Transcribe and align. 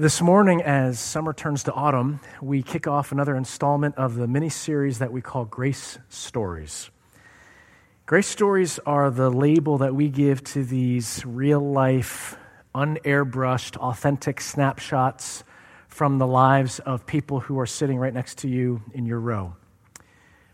This 0.00 0.22
morning, 0.22 0.62
as 0.62 0.98
summer 0.98 1.34
turns 1.34 1.64
to 1.64 1.74
autumn, 1.74 2.20
we 2.40 2.62
kick 2.62 2.86
off 2.86 3.12
another 3.12 3.36
installment 3.36 3.96
of 3.96 4.14
the 4.14 4.26
mini 4.26 4.48
series 4.48 4.98
that 5.00 5.12
we 5.12 5.20
call 5.20 5.44
Grace 5.44 5.98
Stories. 6.08 6.88
Grace 8.06 8.26
Stories 8.26 8.78
are 8.86 9.10
the 9.10 9.28
label 9.28 9.76
that 9.76 9.94
we 9.94 10.08
give 10.08 10.42
to 10.44 10.64
these 10.64 11.22
real 11.26 11.60
life, 11.60 12.38
unairbrushed, 12.74 13.76
authentic 13.76 14.40
snapshots 14.40 15.44
from 15.88 16.16
the 16.16 16.26
lives 16.26 16.78
of 16.78 17.04
people 17.04 17.40
who 17.40 17.58
are 17.58 17.66
sitting 17.66 17.98
right 17.98 18.14
next 18.14 18.38
to 18.38 18.48
you 18.48 18.80
in 18.94 19.04
your 19.04 19.20
row. 19.20 19.54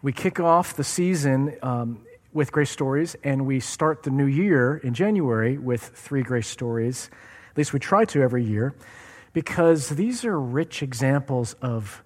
We 0.02 0.12
kick 0.12 0.40
off 0.40 0.74
the 0.74 0.82
season 0.82 1.56
um, 1.62 2.04
with 2.32 2.50
Grace 2.50 2.70
Stories, 2.70 3.14
and 3.22 3.46
we 3.46 3.60
start 3.60 4.02
the 4.02 4.10
new 4.10 4.26
year 4.26 4.78
in 4.78 4.92
January 4.92 5.56
with 5.56 5.84
three 5.84 6.24
Grace 6.24 6.48
Stories. 6.48 7.10
At 7.52 7.56
least 7.56 7.72
we 7.72 7.78
try 7.78 8.04
to 8.06 8.22
every 8.22 8.42
year 8.42 8.74
because 9.36 9.90
these 9.90 10.24
are 10.24 10.40
rich 10.40 10.82
examples 10.82 11.56
of 11.60 12.02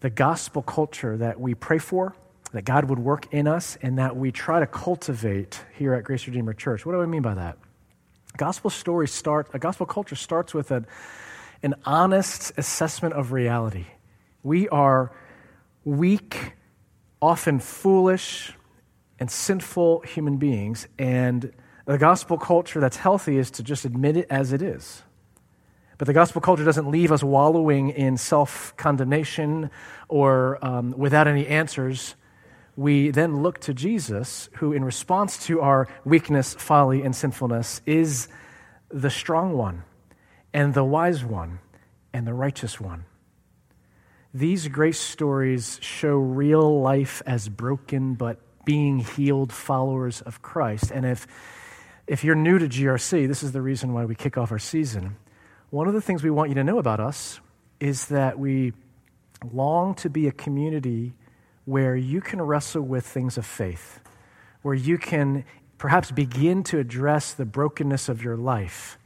the 0.00 0.10
gospel 0.10 0.62
culture 0.62 1.16
that 1.16 1.38
we 1.38 1.54
pray 1.54 1.78
for, 1.78 2.12
that 2.50 2.64
God 2.64 2.90
would 2.90 2.98
work 2.98 3.32
in 3.32 3.46
us, 3.46 3.78
and 3.82 3.98
that 3.98 4.16
we 4.16 4.32
try 4.32 4.58
to 4.58 4.66
cultivate 4.66 5.64
here 5.78 5.94
at 5.94 6.02
Grace 6.02 6.26
Redeemer 6.26 6.54
Church. 6.54 6.84
What 6.84 6.94
do 6.94 7.00
I 7.00 7.06
mean 7.06 7.22
by 7.22 7.34
that? 7.34 7.56
Gospel 8.36 8.68
stories 8.68 9.12
start, 9.12 9.48
a 9.54 9.60
gospel 9.60 9.86
culture 9.86 10.16
starts 10.16 10.54
with 10.54 10.72
an, 10.72 10.88
an 11.62 11.76
honest 11.84 12.50
assessment 12.56 13.14
of 13.14 13.30
reality. 13.30 13.86
We 14.42 14.68
are 14.70 15.12
weak, 15.84 16.54
often 17.22 17.60
foolish, 17.60 18.52
and 19.20 19.30
sinful 19.30 20.00
human 20.00 20.38
beings, 20.38 20.88
and 20.98 21.52
the 21.84 21.96
gospel 21.96 22.38
culture 22.38 22.80
that's 22.80 22.96
healthy 22.96 23.38
is 23.38 23.52
to 23.52 23.62
just 23.62 23.84
admit 23.84 24.16
it 24.16 24.26
as 24.30 24.52
it 24.52 24.62
is. 24.62 25.04
But 25.98 26.06
the 26.06 26.12
gospel 26.12 26.40
culture 26.40 26.64
doesn't 26.64 26.90
leave 26.90 27.10
us 27.10 27.22
wallowing 27.22 27.90
in 27.90 28.16
self 28.16 28.76
condemnation 28.76 29.70
or 30.08 30.64
um, 30.64 30.92
without 30.96 31.26
any 31.26 31.46
answers. 31.46 32.14
We 32.76 33.10
then 33.10 33.42
look 33.42 33.60
to 33.60 33.72
Jesus, 33.72 34.50
who, 34.56 34.74
in 34.74 34.84
response 34.84 35.46
to 35.46 35.62
our 35.62 35.88
weakness, 36.04 36.54
folly, 36.54 37.02
and 37.02 37.16
sinfulness, 37.16 37.80
is 37.86 38.28
the 38.90 39.08
strong 39.08 39.56
one, 39.56 39.84
and 40.52 40.74
the 40.74 40.84
wise 40.84 41.24
one, 41.24 41.60
and 42.12 42.26
the 42.26 42.34
righteous 42.34 42.78
one. 42.78 43.06
These 44.34 44.68
grace 44.68 45.00
stories 45.00 45.78
show 45.80 46.16
real 46.16 46.82
life 46.82 47.22
as 47.24 47.48
broken 47.48 48.12
but 48.12 48.38
being 48.66 48.98
healed 48.98 49.50
followers 49.50 50.20
of 50.20 50.42
Christ. 50.42 50.90
And 50.90 51.06
if, 51.06 51.26
if 52.06 52.24
you're 52.24 52.34
new 52.34 52.58
to 52.58 52.68
GRC, 52.68 53.26
this 53.26 53.42
is 53.42 53.52
the 53.52 53.62
reason 53.62 53.94
why 53.94 54.04
we 54.04 54.14
kick 54.14 54.36
off 54.36 54.52
our 54.52 54.58
season 54.58 55.16
one 55.70 55.88
of 55.88 55.94
the 55.94 56.00
things 56.00 56.22
we 56.22 56.30
want 56.30 56.48
you 56.50 56.54
to 56.54 56.64
know 56.64 56.78
about 56.78 57.00
us 57.00 57.40
is 57.80 58.06
that 58.06 58.38
we 58.38 58.72
long 59.52 59.94
to 59.96 60.08
be 60.08 60.28
a 60.28 60.32
community 60.32 61.14
where 61.64 61.96
you 61.96 62.20
can 62.20 62.40
wrestle 62.40 62.82
with 62.82 63.04
things 63.04 63.36
of 63.36 63.44
faith, 63.44 64.00
where 64.62 64.74
you 64.74 64.96
can 64.96 65.44
perhaps 65.78 66.10
begin 66.10 66.62
to 66.62 66.78
address 66.78 67.32
the 67.32 67.44
brokenness 67.44 68.08
of 68.08 68.22
your 68.22 68.36
life, 68.36 68.98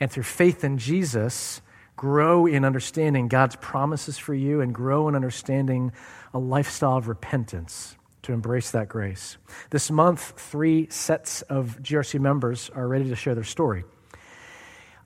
and 0.00 0.10
through 0.10 0.22
faith 0.22 0.64
in 0.64 0.78
Jesus, 0.78 1.60
grow 1.94 2.46
in 2.46 2.64
understanding 2.64 3.28
God's 3.28 3.56
promises 3.56 4.18
for 4.18 4.34
you 4.34 4.60
and 4.60 4.74
grow 4.74 5.08
in 5.08 5.14
understanding 5.14 5.92
a 6.34 6.38
lifestyle 6.38 6.96
of 6.96 7.08
repentance 7.08 7.96
to 8.22 8.32
embrace 8.32 8.72
that 8.72 8.88
grace. 8.88 9.38
This 9.70 9.90
month, 9.90 10.38
three 10.38 10.88
sets 10.90 11.42
of 11.42 11.78
GRC 11.82 12.20
members 12.20 12.70
are 12.74 12.88
ready 12.88 13.08
to 13.08 13.16
share 13.16 13.34
their 13.34 13.44
story. 13.44 13.84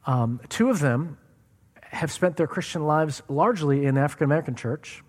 Um, 0.07 0.41
two 0.49 0.71
of 0.71 0.81
them 0.81 1.19
have 1.83 2.13
spent 2.13 2.37
their 2.37 2.47
Christian 2.47 2.87
lives 2.87 3.23
largely 3.29 3.85
in 3.85 3.95
the 3.95 4.01
African 4.01 4.25
American 4.25 4.55
church, 4.55 5.03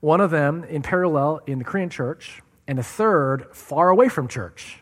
one 0.00 0.20
of 0.20 0.30
them 0.30 0.64
in 0.64 0.82
parallel 0.82 1.40
in 1.46 1.58
the 1.58 1.64
Korean 1.64 1.90
church, 1.90 2.42
and 2.66 2.78
a 2.78 2.82
third 2.82 3.46
far 3.52 3.88
away 3.88 4.08
from 4.08 4.28
church 4.28 4.78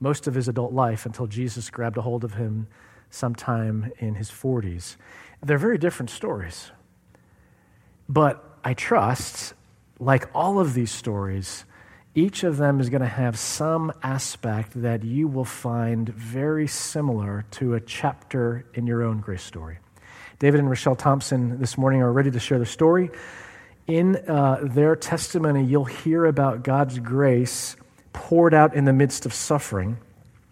most 0.00 0.26
of 0.26 0.34
his 0.34 0.48
adult 0.48 0.72
life 0.72 1.04
until 1.04 1.26
Jesus 1.26 1.68
grabbed 1.70 1.98
a 1.98 2.02
hold 2.02 2.24
of 2.24 2.34
him 2.34 2.66
sometime 3.10 3.92
in 3.98 4.14
his 4.14 4.30
40s. 4.30 4.96
They're 5.42 5.58
very 5.58 5.78
different 5.78 6.10
stories. 6.10 6.72
But 8.08 8.42
I 8.64 8.74
trust, 8.74 9.54
like 9.98 10.28
all 10.34 10.58
of 10.58 10.74
these 10.74 10.90
stories, 10.90 11.64
each 12.14 12.42
of 12.42 12.56
them 12.56 12.80
is 12.80 12.88
going 12.88 13.02
to 13.02 13.08
have 13.08 13.38
some 13.38 13.92
aspect 14.02 14.72
that 14.82 15.04
you 15.04 15.28
will 15.28 15.44
find 15.44 16.08
very 16.08 16.66
similar 16.66 17.44
to 17.52 17.74
a 17.74 17.80
chapter 17.80 18.66
in 18.74 18.86
your 18.86 19.02
own 19.02 19.20
grace 19.20 19.42
story. 19.42 19.78
David 20.40 20.60
and 20.60 20.68
Rochelle 20.68 20.96
Thompson 20.96 21.60
this 21.60 21.78
morning 21.78 22.02
are 22.02 22.12
ready 22.12 22.30
to 22.30 22.40
share 22.40 22.58
their 22.58 22.66
story. 22.66 23.10
In 23.86 24.16
uh, 24.16 24.60
their 24.62 24.96
testimony, 24.96 25.64
you'll 25.64 25.84
hear 25.84 26.24
about 26.24 26.64
God's 26.64 26.98
grace 26.98 27.76
poured 28.12 28.54
out 28.54 28.74
in 28.74 28.86
the 28.86 28.92
midst 28.92 29.26
of 29.26 29.32
suffering, 29.32 29.98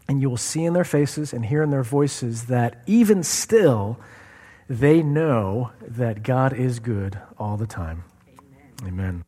and 0.09 0.21
you 0.21 0.31
will 0.31 0.37
see 0.37 0.65
in 0.65 0.75
their 0.75 0.85
faces 0.85 1.33
and 1.33 1.45
hear 1.45 1.63
in 1.63 1.71
their 1.71 1.83
voices 1.83 2.45
that 2.45 2.83
even 2.87 3.23
still, 3.23 3.99
they 4.69 5.03
know 5.03 5.73
that 5.81 6.23
God 6.23 6.53
is 6.53 6.79
good 6.79 7.19
all 7.39 7.57
the 7.57 7.67
time. 7.67 8.05
Amen. 8.83 8.87
Amen. 8.87 9.28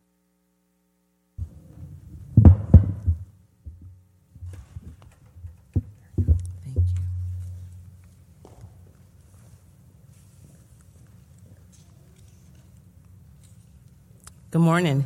Good 14.52 14.62
morning. 14.62 15.04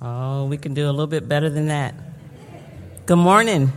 Oh, 0.00 0.46
we 0.46 0.56
can 0.56 0.72
do 0.72 0.86
a 0.86 0.90
little 0.90 1.06
bit 1.06 1.28
better 1.28 1.50
than 1.50 1.66
that. 1.66 1.94
Good 3.04 3.18
morning. 3.18 3.74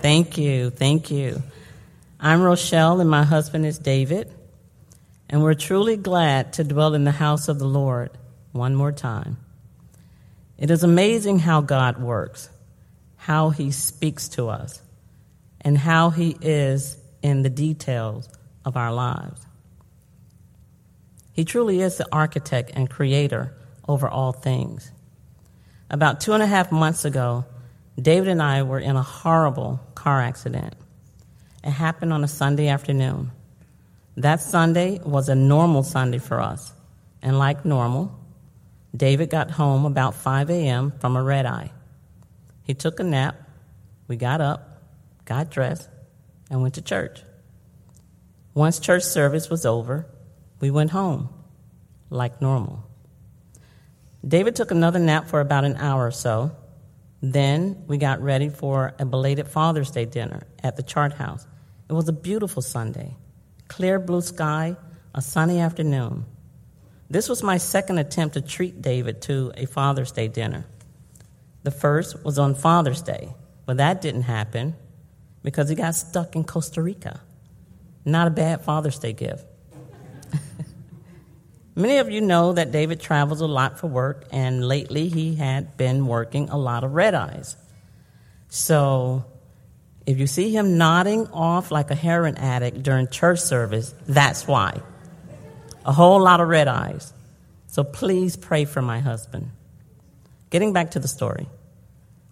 Thank 0.00 0.38
you. 0.38 0.70
Thank 0.70 1.10
you. 1.10 1.42
I'm 2.20 2.40
Rochelle, 2.40 3.00
and 3.00 3.10
my 3.10 3.24
husband 3.24 3.66
is 3.66 3.80
David, 3.80 4.32
and 5.28 5.42
we're 5.42 5.54
truly 5.54 5.96
glad 5.96 6.52
to 6.52 6.62
dwell 6.62 6.94
in 6.94 7.02
the 7.02 7.10
house 7.10 7.48
of 7.48 7.58
the 7.58 7.66
Lord 7.66 8.10
one 8.52 8.76
more 8.76 8.92
time. 8.92 9.38
It 10.58 10.70
is 10.70 10.84
amazing 10.84 11.40
how 11.40 11.62
God 11.62 12.00
works, 12.00 12.48
how 13.16 13.50
He 13.50 13.72
speaks 13.72 14.28
to 14.28 14.50
us, 14.50 14.80
and 15.60 15.76
how 15.76 16.10
He 16.10 16.36
is 16.40 16.96
in 17.22 17.42
the 17.42 17.50
details 17.50 18.28
of 18.64 18.76
our 18.76 18.92
lives. 18.92 19.44
He 21.32 21.44
truly 21.44 21.80
is 21.80 21.96
the 21.96 22.06
architect 22.12 22.72
and 22.74 22.90
creator 22.90 23.54
over 23.88 24.08
all 24.08 24.32
things. 24.32 24.92
About 25.90 26.20
two 26.20 26.32
and 26.32 26.42
a 26.42 26.46
half 26.46 26.70
months 26.70 27.04
ago, 27.04 27.44
David 28.00 28.28
and 28.28 28.42
I 28.42 28.62
were 28.62 28.78
in 28.78 28.96
a 28.96 29.02
horrible 29.02 29.80
car 29.94 30.20
accident. 30.20 30.74
It 31.64 31.70
happened 31.70 32.12
on 32.12 32.24
a 32.24 32.28
Sunday 32.28 32.68
afternoon. 32.68 33.30
That 34.16 34.40
Sunday 34.40 35.00
was 35.04 35.28
a 35.28 35.34
normal 35.34 35.82
Sunday 35.82 36.18
for 36.18 36.40
us. 36.40 36.72
And 37.22 37.38
like 37.38 37.64
normal, 37.64 38.18
David 38.94 39.30
got 39.30 39.50
home 39.50 39.84
about 39.84 40.14
5 40.14 40.50
a.m. 40.50 40.92
from 40.98 41.16
a 41.16 41.22
red 41.22 41.46
eye. 41.46 41.70
He 42.64 42.74
took 42.74 43.00
a 43.00 43.04
nap. 43.04 43.36
We 44.08 44.16
got 44.16 44.40
up, 44.40 44.82
got 45.24 45.50
dressed, 45.50 45.88
and 46.50 46.60
went 46.60 46.74
to 46.74 46.82
church. 46.82 47.22
Once 48.54 48.80
church 48.80 49.02
service 49.02 49.48
was 49.48 49.64
over, 49.64 50.06
we 50.62 50.70
went 50.70 50.92
home 50.92 51.28
like 52.08 52.40
normal. 52.40 52.84
David 54.26 54.54
took 54.54 54.70
another 54.70 55.00
nap 55.00 55.26
for 55.26 55.40
about 55.40 55.64
an 55.64 55.76
hour 55.76 56.06
or 56.06 56.12
so. 56.12 56.52
Then 57.20 57.84
we 57.88 57.98
got 57.98 58.22
ready 58.22 58.48
for 58.48 58.94
a 59.00 59.04
belated 59.04 59.48
Father's 59.48 59.90
Day 59.90 60.04
dinner 60.04 60.46
at 60.62 60.76
the 60.76 60.84
Chart 60.84 61.12
House. 61.12 61.44
It 61.90 61.94
was 61.94 62.08
a 62.08 62.12
beautiful 62.12 62.62
Sunday, 62.62 63.16
clear 63.66 63.98
blue 63.98 64.20
sky, 64.20 64.76
a 65.12 65.20
sunny 65.20 65.58
afternoon. 65.58 66.26
This 67.10 67.28
was 67.28 67.42
my 67.42 67.56
second 67.56 67.98
attempt 67.98 68.34
to 68.34 68.40
treat 68.40 68.80
David 68.80 69.20
to 69.22 69.52
a 69.56 69.66
Father's 69.66 70.12
Day 70.12 70.28
dinner. 70.28 70.64
The 71.64 71.72
first 71.72 72.24
was 72.24 72.38
on 72.38 72.54
Father's 72.54 73.02
Day, 73.02 73.34
but 73.66 73.78
that 73.78 74.00
didn't 74.00 74.22
happen 74.22 74.76
because 75.42 75.68
he 75.68 75.74
got 75.74 75.96
stuck 75.96 76.36
in 76.36 76.44
Costa 76.44 76.80
Rica. 76.80 77.20
Not 78.04 78.28
a 78.28 78.30
bad 78.30 78.62
Father's 78.62 79.00
Day 79.00 79.12
gift. 79.12 79.44
Many 81.74 81.98
of 81.98 82.10
you 82.10 82.20
know 82.20 82.52
that 82.52 82.70
David 82.70 83.00
travels 83.00 83.40
a 83.40 83.46
lot 83.46 83.78
for 83.78 83.86
work, 83.86 84.26
and 84.30 84.66
lately 84.66 85.08
he 85.08 85.36
had 85.36 85.76
been 85.78 86.06
working 86.06 86.50
a 86.50 86.58
lot 86.58 86.84
of 86.84 86.92
red 86.92 87.14
eyes. 87.14 87.56
So 88.48 89.24
if 90.04 90.18
you 90.18 90.26
see 90.26 90.54
him 90.54 90.76
nodding 90.76 91.28
off 91.28 91.70
like 91.70 91.90
a 91.90 91.94
heroin 91.94 92.36
addict 92.36 92.82
during 92.82 93.08
church 93.08 93.40
service, 93.40 93.94
that's 94.06 94.46
why. 94.46 94.82
A 95.86 95.92
whole 95.92 96.20
lot 96.20 96.40
of 96.40 96.48
red 96.48 96.68
eyes. 96.68 97.12
So 97.68 97.84
please 97.84 98.36
pray 98.36 98.66
for 98.66 98.82
my 98.82 99.00
husband. 99.00 99.50
Getting 100.50 100.74
back 100.74 100.90
to 100.90 100.98
the 100.98 101.08
story. 101.08 101.48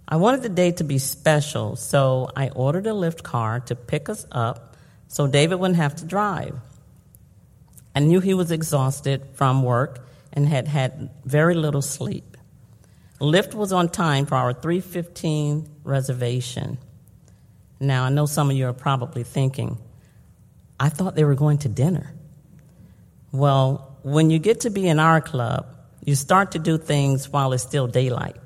I 0.07 0.17
wanted 0.17 0.43
the 0.43 0.51
day 0.51 0.73
to 0.73 0.85
be 0.85 0.99
special, 0.99 1.77
so 1.77 2.31
I 2.37 2.51
ordered 2.51 2.87
a 2.87 2.91
Lyft 2.91 3.23
car 3.23 3.61
to 3.61 3.75
pick 3.75 4.11
us 4.11 4.27
up 4.31 4.77
so 5.09 5.27
David 5.27 5.55
wouldn't 5.55 5.79
have 5.79 5.97
to 5.97 6.05
drive. 6.05 6.57
I 7.95 8.01
knew 8.01 8.21
he 8.21 8.35
was 8.35 8.51
exhausted 8.51 9.27
from 9.35 9.63
work 9.63 10.07
and 10.33 10.47
had 10.47 10.69
had 10.69 11.11
very 11.25 11.55
little 11.55 11.83
sleep. 11.83 12.37
Lyft 13.21 13.55
was 13.55 13.73
on 13.73 13.89
time 13.89 14.27
for 14.27 14.37
our 14.37 14.53
315 14.53 15.69
reservation. 15.85 16.79
Now, 17.79 18.05
I 18.05 18.09
know 18.11 18.27
some 18.27 18.51
of 18.51 18.57
you 18.57 18.67
are 18.67 18.73
probably 18.73 19.25
thinking, 19.25 19.79
I 20.79 20.89
thought 20.89 21.15
they 21.15 21.25
were 21.25 21.35
going 21.35 21.59
to 21.59 21.69
dinner. 21.69 22.15
Well, 23.33 23.99
when 24.03 24.31
you 24.31 24.39
get 24.39 24.61
to 24.61 24.71
be 24.71 24.89
in 24.89 24.99
our 24.99 25.21
club, 25.21 25.67
you 26.05 26.15
start 26.15 26.53
to 26.53 26.59
do 26.59 26.79
things 26.79 27.29
while 27.29 27.53
it's 27.53 27.63
still 27.63 27.87
daylight. 27.87 28.37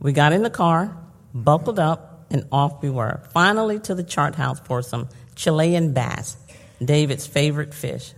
We 0.00 0.12
got 0.12 0.32
in 0.32 0.42
the 0.42 0.50
car, 0.50 0.96
buckled 1.32 1.78
up, 1.78 2.26
and 2.30 2.46
off 2.50 2.82
we 2.82 2.90
were. 2.90 3.22
Finally 3.32 3.80
to 3.80 3.94
the 3.94 4.02
chart 4.02 4.34
house 4.34 4.60
for 4.60 4.82
some 4.82 5.08
Chilean 5.34 5.92
bass, 5.92 6.36
David's 6.82 7.26
favorite 7.26 7.74
fish. 7.74 8.12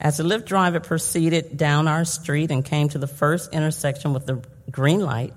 As 0.00 0.16
the 0.16 0.24
Lyft 0.24 0.46
driver 0.46 0.80
proceeded 0.80 1.56
down 1.56 1.86
our 1.86 2.04
street 2.04 2.50
and 2.50 2.64
came 2.64 2.88
to 2.88 2.98
the 2.98 3.06
first 3.06 3.52
intersection 3.54 4.12
with 4.12 4.26
the 4.26 4.42
green 4.70 5.00
light, 5.00 5.34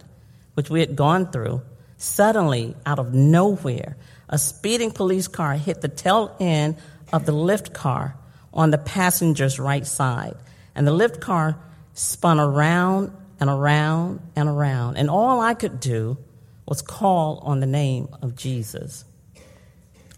which 0.56 0.69
we 0.69 0.80
had 0.80 0.95
gone 0.95 1.31
through, 1.31 1.62
suddenly, 1.97 2.75
out 2.86 3.00
of 3.00 3.13
nowhere, 3.13 3.95
a 4.27 4.38
speeding 4.38 4.92
police 4.92 5.27
car 5.27 5.53
hit 5.53 5.81
the 5.81 5.88
tail 5.88 6.36
end 6.39 6.77
of 7.13 7.25
the 7.25 7.31
Lyft 7.31 7.74
car 7.74 8.15
on 8.53 8.71
the 8.71 8.77
passenger's 8.77 9.59
right 9.59 9.86
side. 9.86 10.36
And 10.74 10.88
the 10.88 10.91
Lyft 10.91 11.21
car 11.21 11.57
spun 11.94 12.39
around 12.39 13.12
and 13.39 13.50
around 13.50 14.19
and 14.36 14.50
around. 14.50 14.98
And 14.98 15.09
all 15.09 15.41
I 15.41 15.53
could 15.53 15.80
do 15.80 16.18
was 16.68 16.81
call 16.81 17.39
on 17.44 17.59
the 17.59 17.68
name 17.68 18.09
of 18.21 18.36
Jesus. 18.36 19.06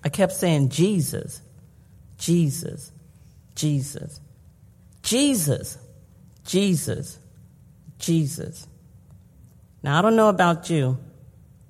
I 0.03 0.09
kept 0.09 0.33
saying, 0.33 0.69
Jesus, 0.69 1.41
Jesus, 2.17 2.91
Jesus, 3.55 4.19
Jesus, 5.01 5.77
Jesus, 6.45 7.19
Jesus. 7.99 8.67
Now, 9.83 9.99
I 9.99 10.01
don't 10.01 10.15
know 10.15 10.29
about 10.29 10.69
you, 10.69 10.97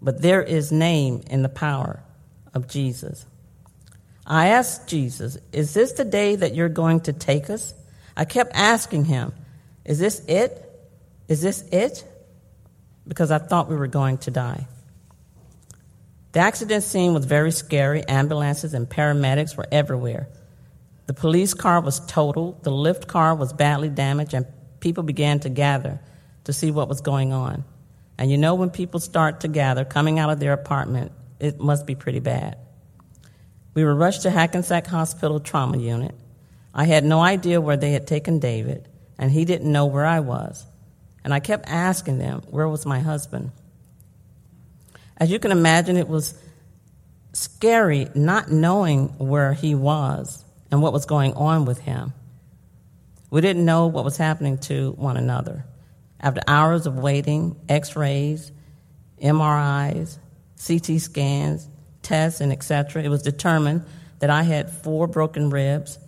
but 0.01 0.21
there 0.21 0.41
is 0.41 0.71
name 0.71 1.23
in 1.29 1.41
the 1.41 1.49
power 1.49 2.03
of 2.53 2.67
Jesus. 2.67 3.25
I 4.25 4.49
asked 4.49 4.87
Jesus, 4.87 5.37
Is 5.51 5.73
this 5.73 5.93
the 5.93 6.05
day 6.05 6.35
that 6.35 6.55
you're 6.55 6.69
going 6.69 7.01
to 7.01 7.13
take 7.13 7.49
us? 7.49 7.73
I 8.15 8.25
kept 8.25 8.51
asking 8.53 9.05
him, 9.05 9.33
Is 9.85 9.99
this 9.99 10.19
it? 10.27 10.63
Is 11.27 11.41
this 11.41 11.61
it? 11.71 12.03
Because 13.07 13.31
I 13.31 13.37
thought 13.37 13.69
we 13.69 13.75
were 13.75 13.87
going 13.87 14.17
to 14.19 14.31
die. 14.31 14.67
The 16.33 16.39
accident 16.39 16.83
scene 16.83 17.13
was 17.13 17.25
very 17.25 17.51
scary. 17.51 18.03
Ambulances 18.07 18.73
and 18.73 18.89
paramedics 18.89 19.55
were 19.57 19.67
everywhere. 19.71 20.27
The 21.07 21.13
police 21.13 21.53
car 21.53 21.79
was 21.79 22.01
totaled, 22.01 22.63
the 22.63 22.71
Lyft 22.71 23.07
car 23.07 23.33
was 23.33 23.53
badly 23.53 23.87
damaged, 23.87 24.33
and 24.33 24.45
people 24.81 25.03
began 25.03 25.39
to 25.39 25.49
gather 25.49 26.01
to 26.43 26.53
see 26.53 26.69
what 26.69 26.89
was 26.89 26.99
going 26.99 27.31
on. 27.31 27.63
And 28.17 28.29
you 28.29 28.37
know, 28.37 28.55
when 28.55 28.69
people 28.69 28.99
start 28.99 29.41
to 29.41 29.47
gather 29.47 29.85
coming 29.85 30.19
out 30.19 30.29
of 30.29 30.39
their 30.39 30.53
apartment, 30.53 31.13
it 31.39 31.59
must 31.59 31.85
be 31.85 31.95
pretty 31.95 32.19
bad. 32.19 32.57
We 33.73 33.85
were 33.85 33.95
rushed 33.95 34.23
to 34.23 34.31
Hackensack 34.31 34.87
Hospital 34.87 35.39
trauma 35.39 35.77
unit. 35.77 36.15
I 36.73 36.85
had 36.85 37.05
no 37.05 37.21
idea 37.21 37.61
where 37.61 37.77
they 37.77 37.91
had 37.91 38.05
taken 38.05 38.39
David, 38.39 38.87
and 39.17 39.31
he 39.31 39.45
didn't 39.45 39.71
know 39.71 39.85
where 39.85 40.05
I 40.05 40.19
was. 40.19 40.65
And 41.23 41.33
I 41.33 41.39
kept 41.39 41.69
asking 41.69 42.17
them, 42.17 42.41
Where 42.49 42.67
was 42.67 42.85
my 42.85 42.99
husband? 42.99 43.51
As 45.17 45.31
you 45.31 45.39
can 45.39 45.51
imagine, 45.51 45.97
it 45.97 46.07
was 46.07 46.35
scary 47.33 48.07
not 48.15 48.51
knowing 48.51 49.09
where 49.17 49.53
he 49.53 49.75
was 49.75 50.43
and 50.71 50.81
what 50.81 50.93
was 50.93 51.05
going 51.05 51.33
on 51.33 51.65
with 51.65 51.79
him. 51.79 52.13
We 53.29 53.41
didn't 53.41 53.65
know 53.65 53.87
what 53.87 54.05
was 54.05 54.17
happening 54.17 54.57
to 54.59 54.91
one 54.91 55.17
another. 55.17 55.65
After 56.19 56.41
hours 56.47 56.85
of 56.85 56.97
waiting, 56.97 57.55
x 57.67 57.95
rays, 57.95 58.51
MRIs, 59.21 60.17
CT 60.65 61.01
scans, 61.01 61.67
tests, 62.01 62.41
and 62.41 62.51
etc., 62.51 63.03
it 63.03 63.09
was 63.09 63.21
determined 63.21 63.85
that 64.19 64.29
I 64.29 64.43
had 64.43 64.71
four 64.71 65.07
broken 65.07 65.49
ribs. 65.49 65.99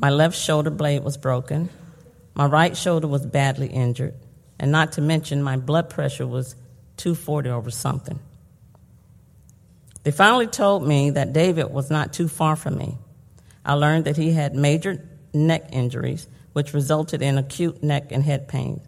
My 0.00 0.10
left 0.10 0.36
shoulder 0.36 0.70
blade 0.70 1.02
was 1.02 1.16
broken. 1.16 1.68
My 2.34 2.46
right 2.46 2.76
shoulder 2.76 3.08
was 3.08 3.24
badly 3.24 3.68
injured. 3.68 4.14
And 4.58 4.70
not 4.70 4.92
to 4.92 5.00
mention, 5.00 5.42
my 5.42 5.56
blood 5.56 5.90
pressure 5.90 6.26
was 6.26 6.54
240 6.98 7.50
over 7.50 7.70
something. 7.70 8.20
They 10.06 10.12
finally 10.12 10.46
told 10.46 10.86
me 10.86 11.10
that 11.10 11.32
David 11.32 11.72
was 11.72 11.90
not 11.90 12.12
too 12.12 12.28
far 12.28 12.54
from 12.54 12.78
me. 12.78 12.96
I 13.64 13.72
learned 13.72 14.04
that 14.04 14.16
he 14.16 14.30
had 14.30 14.54
major 14.54 15.04
neck 15.34 15.70
injuries, 15.72 16.28
which 16.52 16.72
resulted 16.72 17.22
in 17.22 17.38
acute 17.38 17.82
neck 17.82 18.12
and 18.12 18.22
head 18.22 18.46
pain. 18.46 18.80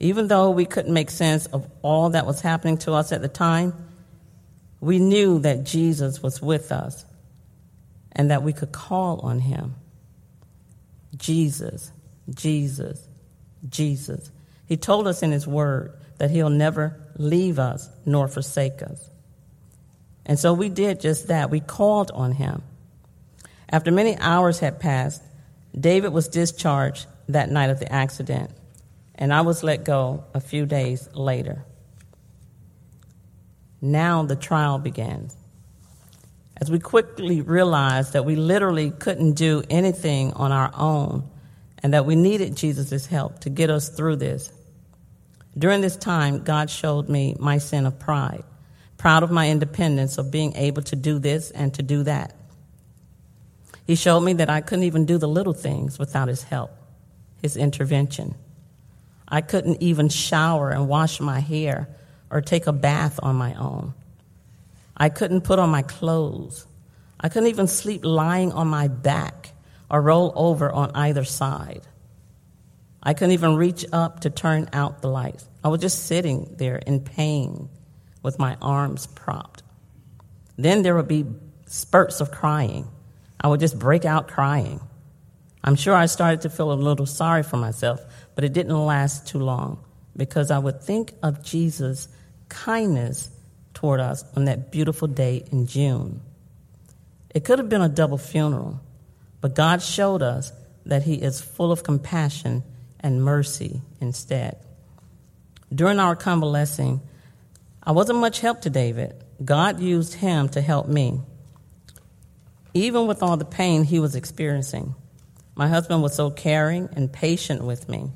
Even 0.00 0.26
though 0.26 0.50
we 0.50 0.64
couldn't 0.64 0.92
make 0.92 1.10
sense 1.10 1.46
of 1.46 1.70
all 1.82 2.10
that 2.10 2.26
was 2.26 2.40
happening 2.40 2.76
to 2.78 2.92
us 2.92 3.12
at 3.12 3.22
the 3.22 3.28
time, 3.28 3.72
we 4.80 4.98
knew 4.98 5.38
that 5.38 5.62
Jesus 5.62 6.20
was 6.20 6.42
with 6.42 6.72
us 6.72 7.04
and 8.10 8.32
that 8.32 8.42
we 8.42 8.52
could 8.52 8.72
call 8.72 9.20
on 9.20 9.38
him. 9.38 9.76
Jesus, 11.14 11.92
Jesus, 12.30 13.00
Jesus. 13.68 14.32
He 14.66 14.76
told 14.76 15.06
us 15.06 15.22
in 15.22 15.30
his 15.30 15.46
word 15.46 15.96
that 16.18 16.32
he'll 16.32 16.50
never 16.50 17.00
leave 17.16 17.60
us 17.60 17.88
nor 18.04 18.26
forsake 18.26 18.82
us. 18.82 19.10
And 20.26 20.38
so 20.38 20.52
we 20.52 20.68
did 20.68 21.00
just 21.00 21.28
that. 21.28 21.50
We 21.50 21.60
called 21.60 22.10
on 22.12 22.32
him. 22.32 22.62
After 23.68 23.90
many 23.90 24.16
hours 24.18 24.58
had 24.58 24.80
passed, 24.80 25.22
David 25.78 26.12
was 26.12 26.28
discharged 26.28 27.06
that 27.28 27.50
night 27.50 27.70
of 27.70 27.80
the 27.80 27.92
accident, 27.92 28.50
and 29.14 29.32
I 29.32 29.40
was 29.40 29.62
let 29.62 29.84
go 29.84 30.24
a 30.34 30.40
few 30.40 30.66
days 30.66 31.08
later. 31.14 31.64
Now 33.80 34.22
the 34.22 34.36
trial 34.36 34.78
begins. 34.78 35.36
As 36.56 36.70
we 36.70 36.78
quickly 36.78 37.40
realized 37.40 38.12
that 38.12 38.24
we 38.24 38.36
literally 38.36 38.90
couldn't 38.90 39.32
do 39.32 39.62
anything 39.68 40.32
on 40.34 40.52
our 40.52 40.70
own 40.74 41.28
and 41.82 41.92
that 41.92 42.06
we 42.06 42.16
needed 42.16 42.56
Jesus' 42.56 43.06
help 43.06 43.40
to 43.40 43.50
get 43.50 43.68
us 43.68 43.88
through 43.88 44.16
this. 44.16 44.52
During 45.58 45.80
this 45.80 45.96
time, 45.96 46.44
God 46.44 46.70
showed 46.70 47.08
me 47.08 47.36
my 47.38 47.58
sin 47.58 47.84
of 47.84 47.98
pride, 47.98 48.44
proud 49.04 49.22
of 49.22 49.30
my 49.30 49.50
independence 49.50 50.16
of 50.16 50.30
being 50.30 50.56
able 50.56 50.80
to 50.80 50.96
do 50.96 51.18
this 51.18 51.50
and 51.50 51.74
to 51.74 51.82
do 51.82 52.04
that. 52.04 52.34
He 53.86 53.96
showed 53.96 54.20
me 54.20 54.32
that 54.32 54.48
I 54.48 54.62
couldn't 54.62 54.86
even 54.86 55.04
do 55.04 55.18
the 55.18 55.28
little 55.28 55.52
things 55.52 55.98
without 55.98 56.28
His 56.28 56.42
help, 56.42 56.70
His 57.42 57.58
intervention. 57.58 58.34
I 59.28 59.42
couldn't 59.42 59.82
even 59.82 60.08
shower 60.08 60.70
and 60.70 60.88
wash 60.88 61.20
my 61.20 61.40
hair 61.40 61.86
or 62.30 62.40
take 62.40 62.66
a 62.66 62.72
bath 62.72 63.20
on 63.22 63.36
my 63.36 63.52
own. 63.56 63.92
I 64.96 65.10
couldn't 65.10 65.42
put 65.42 65.58
on 65.58 65.68
my 65.68 65.82
clothes. 65.82 66.66
I 67.20 67.28
couldn't 67.28 67.50
even 67.50 67.66
sleep 67.66 68.06
lying 68.06 68.52
on 68.52 68.68
my 68.68 68.88
back 68.88 69.50
or 69.90 70.00
roll 70.00 70.32
over 70.34 70.72
on 70.72 70.92
either 70.94 71.24
side. 71.24 71.82
I 73.02 73.12
couldn't 73.12 73.32
even 73.32 73.56
reach 73.56 73.84
up 73.92 74.20
to 74.20 74.30
turn 74.30 74.70
out 74.72 75.02
the 75.02 75.10
lights. 75.10 75.46
I 75.62 75.68
was 75.68 75.82
just 75.82 76.06
sitting 76.06 76.54
there 76.56 76.76
in 76.76 77.00
pain 77.00 77.68
with 78.24 78.40
my 78.40 78.56
arms 78.60 79.06
propped. 79.06 79.62
Then 80.56 80.82
there 80.82 80.96
would 80.96 81.06
be 81.06 81.26
spurts 81.66 82.20
of 82.20 82.32
crying. 82.32 82.88
I 83.40 83.48
would 83.48 83.60
just 83.60 83.78
break 83.78 84.04
out 84.04 84.26
crying. 84.26 84.80
I'm 85.62 85.76
sure 85.76 85.94
I 85.94 86.06
started 86.06 86.40
to 86.40 86.50
feel 86.50 86.72
a 86.72 86.74
little 86.74 87.06
sorry 87.06 87.42
for 87.42 87.58
myself, 87.58 88.00
but 88.34 88.42
it 88.42 88.52
didn't 88.52 88.76
last 88.76 89.28
too 89.28 89.38
long 89.38 89.84
because 90.16 90.50
I 90.50 90.58
would 90.58 90.80
think 90.80 91.12
of 91.22 91.44
Jesus 91.44 92.08
kindness 92.48 93.30
toward 93.74 94.00
us 94.00 94.24
on 94.36 94.46
that 94.46 94.72
beautiful 94.72 95.08
day 95.08 95.44
in 95.52 95.66
June. 95.66 96.20
It 97.34 97.44
could 97.44 97.58
have 97.58 97.68
been 97.68 97.82
a 97.82 97.88
double 97.88 98.18
funeral, 98.18 98.80
but 99.40 99.54
God 99.54 99.82
showed 99.82 100.22
us 100.22 100.52
that 100.86 101.02
He 101.02 101.14
is 101.14 101.40
full 101.40 101.72
of 101.72 101.82
compassion 101.82 102.62
and 103.00 103.22
mercy 103.22 103.82
instead. 104.00 104.56
During 105.74 105.98
our 105.98 106.14
convalescing, 106.14 107.00
I 107.86 107.92
wasn't 107.92 108.18
much 108.18 108.40
help 108.40 108.62
to 108.62 108.70
David. 108.70 109.14
God 109.44 109.80
used 109.80 110.14
him 110.14 110.48
to 110.50 110.60
help 110.60 110.88
me. 110.88 111.20
Even 112.72 113.06
with 113.06 113.22
all 113.22 113.36
the 113.36 113.44
pain 113.44 113.84
he 113.84 114.00
was 114.00 114.14
experiencing, 114.14 114.94
my 115.54 115.68
husband 115.68 116.02
was 116.02 116.14
so 116.14 116.30
caring 116.30 116.88
and 116.94 117.12
patient 117.12 117.62
with 117.62 117.88
me. 117.88 118.10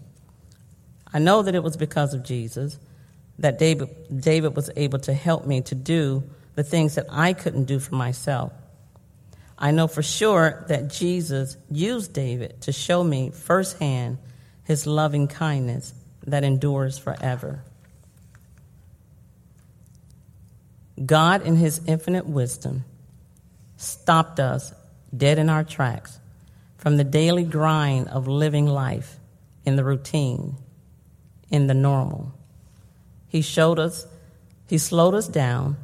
I 1.12 1.18
know 1.18 1.42
that 1.42 1.54
it 1.54 1.62
was 1.62 1.76
because 1.76 2.14
of 2.14 2.24
Jesus, 2.24 2.78
that 3.38 3.58
David, 3.58 3.88
David 4.20 4.56
was 4.56 4.70
able 4.74 4.98
to 5.00 5.14
help 5.14 5.46
me 5.46 5.60
to 5.62 5.74
do 5.74 6.24
the 6.54 6.64
things 6.64 6.96
that 6.96 7.06
I 7.08 7.34
couldn't 7.34 7.64
do 7.64 7.78
for 7.78 7.94
myself. 7.94 8.52
I 9.58 9.70
know 9.70 9.86
for 9.86 10.02
sure 10.02 10.64
that 10.68 10.88
Jesus 10.88 11.56
used 11.70 12.12
David 12.12 12.60
to 12.62 12.72
show 12.72 13.02
me 13.02 13.30
firsthand 13.30 14.18
his 14.64 14.86
loving 14.86 15.28
kindness 15.28 15.94
that 16.26 16.44
endures 16.44 16.98
forever. 16.98 17.62
God, 21.06 21.42
in 21.42 21.56
his 21.56 21.80
infinite 21.86 22.26
wisdom, 22.26 22.84
stopped 23.76 24.40
us 24.40 24.72
dead 25.16 25.38
in 25.38 25.48
our 25.48 25.64
tracks 25.64 26.18
from 26.76 26.96
the 26.96 27.04
daily 27.04 27.44
grind 27.44 28.08
of 28.08 28.26
living 28.26 28.66
life 28.66 29.16
in 29.64 29.76
the 29.76 29.84
routine, 29.84 30.56
in 31.50 31.66
the 31.66 31.74
normal. 31.74 32.32
He 33.28 33.42
showed 33.42 33.78
us, 33.78 34.06
he 34.66 34.78
slowed 34.78 35.14
us 35.14 35.28
down 35.28 35.76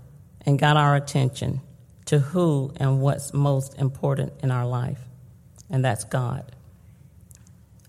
and 0.46 0.58
got 0.58 0.76
our 0.76 0.94
attention 0.96 1.60
to 2.06 2.18
who 2.18 2.72
and 2.76 3.00
what's 3.00 3.32
most 3.32 3.78
important 3.78 4.32
in 4.42 4.50
our 4.50 4.66
life, 4.66 5.00
and 5.70 5.84
that's 5.84 6.04
God. 6.04 6.44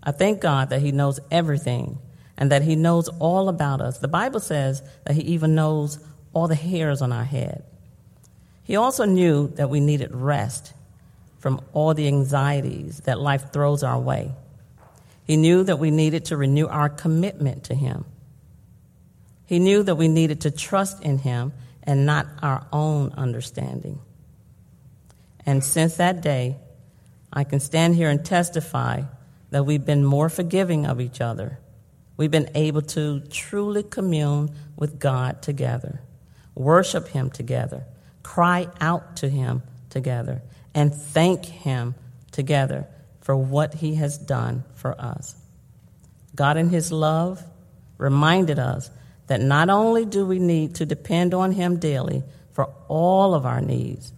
I 0.05 0.11
thank 0.11 0.39
God 0.39 0.69
that 0.69 0.81
He 0.81 0.91
knows 0.91 1.19
everything 1.31 1.97
and 2.37 2.51
that 2.51 2.61
He 2.61 2.75
knows 2.75 3.09
all 3.19 3.49
about 3.49 3.81
us. 3.81 3.97
The 3.97 4.07
Bible 4.07 4.39
says 4.39 4.83
that 5.05 5.15
He 5.15 5.23
even 5.23 5.55
knows 5.55 5.99
all 6.35 6.47
the 6.47 6.53
hairs 6.53 7.01
on 7.01 7.11
our 7.11 7.23
head. 7.23 7.63
He 8.63 8.75
also 8.75 9.05
knew 9.05 9.47
that 9.55 9.69
we 9.69 9.79
needed 9.79 10.13
rest 10.13 10.73
from 11.39 11.61
all 11.73 11.93
the 11.93 12.07
anxieties 12.07 12.99
that 13.01 13.19
life 13.19 13.51
throws 13.51 13.83
our 13.83 13.99
way. 13.99 14.31
He 15.25 15.37
knew 15.37 15.63
that 15.63 15.79
we 15.79 15.91
needed 15.91 16.25
to 16.25 16.37
renew 16.37 16.67
our 16.67 16.89
commitment 16.89 17.65
to 17.65 17.75
Him. 17.75 18.05
He 19.45 19.59
knew 19.59 19.81
that 19.83 19.95
we 19.95 20.07
needed 20.07 20.41
to 20.41 20.51
trust 20.51 21.01
in 21.03 21.19
Him 21.19 21.53
and 21.83 22.05
not 22.05 22.27
our 22.41 22.67
own 22.73 23.13
understanding. 23.15 23.99
And 25.45 25.63
since 25.63 25.97
that 25.97 26.21
day, 26.21 26.57
I 27.31 27.43
can 27.43 27.59
stand 27.59 27.95
here 27.95 28.09
and 28.09 28.25
testify 28.25 29.03
that 29.51 29.65
we've 29.65 29.85
been 29.85 30.03
more 30.03 30.29
forgiving 30.29 30.85
of 30.85 30.99
each 30.99 31.21
other. 31.21 31.59
We've 32.17 32.31
been 32.31 32.49
able 32.55 32.81
to 32.81 33.19
truly 33.21 33.83
commune 33.83 34.51
with 34.75 34.99
God 34.99 35.41
together, 35.41 36.01
worship 36.55 37.07
Him 37.09 37.29
together, 37.29 37.85
cry 38.23 38.67
out 38.81 39.17
to 39.17 39.29
Him 39.29 39.61
together, 39.89 40.41
and 40.73 40.93
thank 40.93 41.45
Him 41.45 41.95
together 42.31 42.87
for 43.21 43.35
what 43.35 43.75
He 43.75 43.95
has 43.95 44.17
done 44.17 44.63
for 44.73 44.99
us. 44.99 45.35
God, 46.35 46.57
in 46.57 46.69
His 46.69 46.91
love, 46.91 47.43
reminded 47.97 48.59
us 48.59 48.89
that 49.27 49.41
not 49.41 49.69
only 49.69 50.05
do 50.05 50.25
we 50.25 50.39
need 50.39 50.75
to 50.75 50.85
depend 50.85 51.33
on 51.33 51.51
Him 51.51 51.77
daily 51.77 52.23
for 52.51 52.73
all 52.87 53.33
of 53.33 53.45
our 53.45 53.61
needs, 53.61 54.13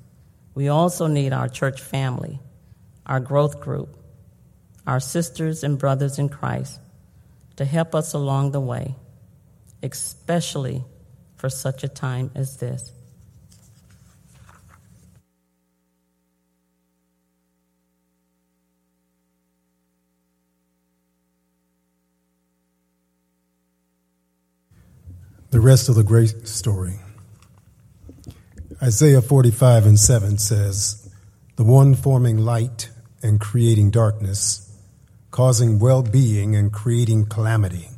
we 0.54 0.68
also 0.68 1.08
need 1.08 1.34
our 1.34 1.48
church 1.48 1.82
family, 1.82 2.40
our 3.06 3.20
growth 3.20 3.60
group, 3.60 3.96
our 4.86 5.00
sisters 5.00 5.64
and 5.64 5.78
brothers 5.78 6.18
in 6.18 6.30
Christ 6.30 6.80
to 7.58 7.66
help 7.66 7.94
us 7.94 8.14
along 8.14 8.52
the 8.52 8.60
way, 8.60 8.96
especially 9.84 10.84
for 11.38 11.50
such 11.50 11.84
a 11.84 11.88
time 11.88 12.32
as 12.36 12.58
this. 12.58 12.92
the 25.50 25.62
rest 25.62 25.90
of 25.90 25.96
the 25.96 26.04
great 26.04 26.48
story. 26.48 27.00
Isaiah 28.82 29.22
45 29.22 29.86
and 29.86 30.00
7 30.00 30.38
says, 30.38 31.10
The 31.56 31.64
one 31.64 31.96
forming 31.96 32.38
light 32.38 32.92
and 33.24 33.40
creating 33.40 33.92
darkness, 33.92 34.78
causing 35.32 35.80
well 35.80 36.04
being 36.04 36.56
and 36.56 36.72
creating 36.72 37.26
calamity. 37.26 37.90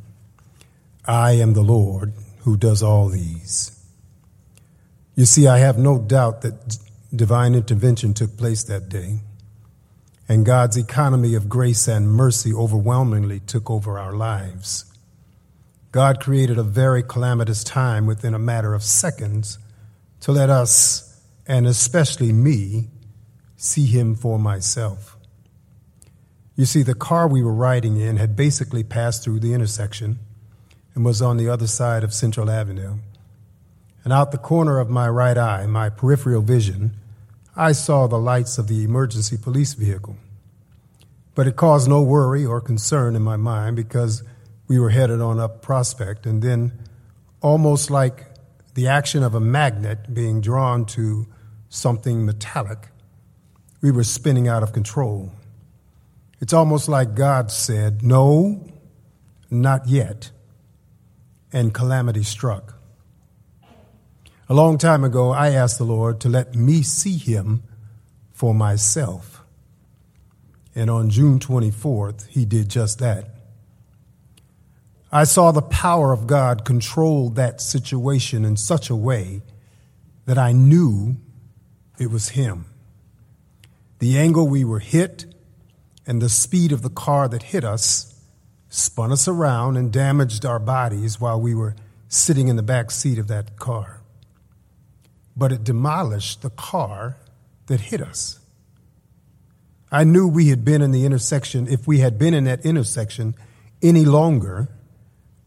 I 1.06 1.32
am 1.32 1.54
the 1.54 1.62
Lord 1.62 2.14
who 2.50 2.58
does 2.58 2.82
all 2.82 3.10
these. 3.10 3.80
You 5.14 5.26
see, 5.26 5.48
I 5.48 5.60
have 5.60 5.78
no 5.78 6.00
doubt 6.00 6.42
that 6.42 6.80
divine 7.16 7.54
intervention 7.54 8.16
took 8.16 8.38
place 8.38 8.64
that 8.64 8.90
day, 8.90 9.20
and 10.28 10.44
God's 10.44 10.76
economy 10.76 11.36
of 11.36 11.48
grace 11.48 11.88
and 11.88 12.12
mercy 12.12 12.52
overwhelmingly 12.52 13.40
took 13.42 13.70
over 13.70 14.00
our 14.00 14.14
lives. 14.14 14.92
God 15.92 16.20
created 16.20 16.58
a 16.58 16.64
very 16.64 17.04
calamitous 17.04 17.64
time 17.64 18.08
within 18.08 18.34
a 18.34 18.40
matter 18.40 18.74
of 18.74 18.82
seconds 18.82 19.60
to 20.22 20.32
let 20.32 20.50
us, 20.50 21.22
and 21.46 21.68
especially 21.68 22.34
me, 22.34 22.88
see 23.58 23.86
Him 23.86 24.16
for 24.16 24.40
myself. 24.40 25.18
You 26.56 26.66
see, 26.66 26.82
the 26.82 26.96
car 26.96 27.28
we 27.28 27.44
were 27.44 27.54
riding 27.54 27.98
in 27.98 28.18
had 28.18 28.36
basically 28.36 28.84
passed 28.84 29.24
through 29.24 29.40
the 29.40 29.54
intersection 29.54 30.18
and 31.00 31.06
was 31.06 31.22
on 31.22 31.38
the 31.38 31.48
other 31.48 31.66
side 31.66 32.04
of 32.04 32.14
Central 32.14 32.52
Avenue. 32.52 32.98
And 34.04 34.12
out 34.12 34.34
the 34.34 34.38
corner 34.38 34.80
of 34.80 34.90
my 34.90 35.08
right 35.08 35.38
eye, 35.38 35.66
my 35.66 35.88
peripheral 35.88 36.42
vision, 36.42 36.92
I 37.56 37.72
saw 37.72 38.08
the 38.08 38.20
lights 38.20 38.58
of 38.58 38.68
the 38.68 38.84
emergency 38.84 39.38
police 39.38 39.76
vehicle. 39.76 40.18
But 41.36 41.48
it 41.48 41.56
caused 41.56 41.88
no 41.88 42.02
worry 42.02 42.46
or 42.46 42.60
concern 42.60 43.16
in 43.16 43.22
my 43.22 43.38
mind 43.38 43.78
because 43.78 44.24
we 44.68 44.78
were 44.78 44.90
headed 44.90 45.22
on 45.22 45.40
up 45.40 45.62
Prospect, 45.62 46.26
and 46.26 46.42
then, 46.42 46.74
almost 47.40 47.90
like 47.90 48.26
the 48.74 48.90
action 48.90 49.24
of 49.24 49.34
a 49.34 49.40
magnet 49.40 50.14
being 50.14 50.42
drawn 50.42 50.84
to 50.88 51.28
something 51.70 52.26
metallic, 52.26 52.90
we 53.82 53.90
were 53.90 54.04
spinning 54.04 54.50
out 54.50 54.64
of 54.64 54.74
control. 54.74 55.32
It's 56.42 56.52
almost 56.52 56.90
like 56.90 57.16
God 57.16 57.54
said, 57.54 58.04
No, 58.04 58.68
not 59.50 59.88
yet. 59.88 60.32
And 61.52 61.74
calamity 61.74 62.24
struck. 62.24 62.76
A 64.48 64.54
long 64.54 64.78
time 64.78 65.04
ago, 65.04 65.32
I 65.32 65.50
asked 65.50 65.78
the 65.78 65.84
Lord 65.84 66.20
to 66.22 66.30
let 66.30 66.56
me 66.56 66.82
see 66.82 67.18
him 67.18 67.64
for 68.32 68.54
myself. 68.54 69.44
And 70.76 70.90
on 70.90 71.10
June 71.10 71.40
24th, 71.40 72.28
he 72.28 72.46
did 72.46 72.70
just 72.70 73.00
that. 73.00 73.30
I 75.12 75.24
saw 75.24 75.52
the 75.52 75.62
power 75.62 76.14
of 76.14 76.28
God 76.28 76.66
control 76.66 77.32
that 77.32 77.62
situation 77.62 78.46
in 78.46 78.58
such 78.58 78.92
a 78.92 78.96
way 78.96 79.42
that 80.26 80.38
I 80.38 80.52
knew 80.52 81.18
it 81.98 82.12
was 82.12 82.30
Him. 82.30 82.66
The 83.98 84.18
angle 84.20 84.48
we 84.48 84.64
were 84.64 84.80
hit 84.80 85.26
and 86.06 86.22
the 86.22 86.30
speed 86.30 86.72
of 86.72 86.84
the 86.84 86.90
car 86.92 87.28
that 87.28 87.44
hit 87.44 87.64
us 87.64 88.09
spun 88.70 89.12
us 89.12 89.28
around 89.28 89.78
and 89.78 89.92
damaged 89.92 90.46
our 90.46 90.60
bodies 90.60 91.20
while 91.20 91.42
we 91.42 91.54
were 91.54 91.76
sitting 92.08 92.48
in 92.48 92.56
the 92.56 92.64
back 92.64 92.92
seat 92.92 93.18
of 93.18 93.28
that 93.28 93.58
car. 93.58 94.02
But 95.36 95.52
it 95.52 95.64
demolished 95.64 96.42
the 96.42 96.50
car 96.50 97.18
that 97.68 97.82
hit 97.82 98.02
us. 98.02 98.40
I 99.92 100.04
knew 100.04 100.28
we 100.28 100.50
had 100.50 100.64
been 100.64 100.82
in 100.82 100.92
the 100.92 101.06
intersection, 101.06 101.68
if 101.68 101.88
we 101.88 102.00
had 102.00 102.20
been 102.20 102.34
in 102.34 102.44
that 102.44 102.64
intersection 102.64 103.34
any 103.82 104.06
longer, 104.06 104.70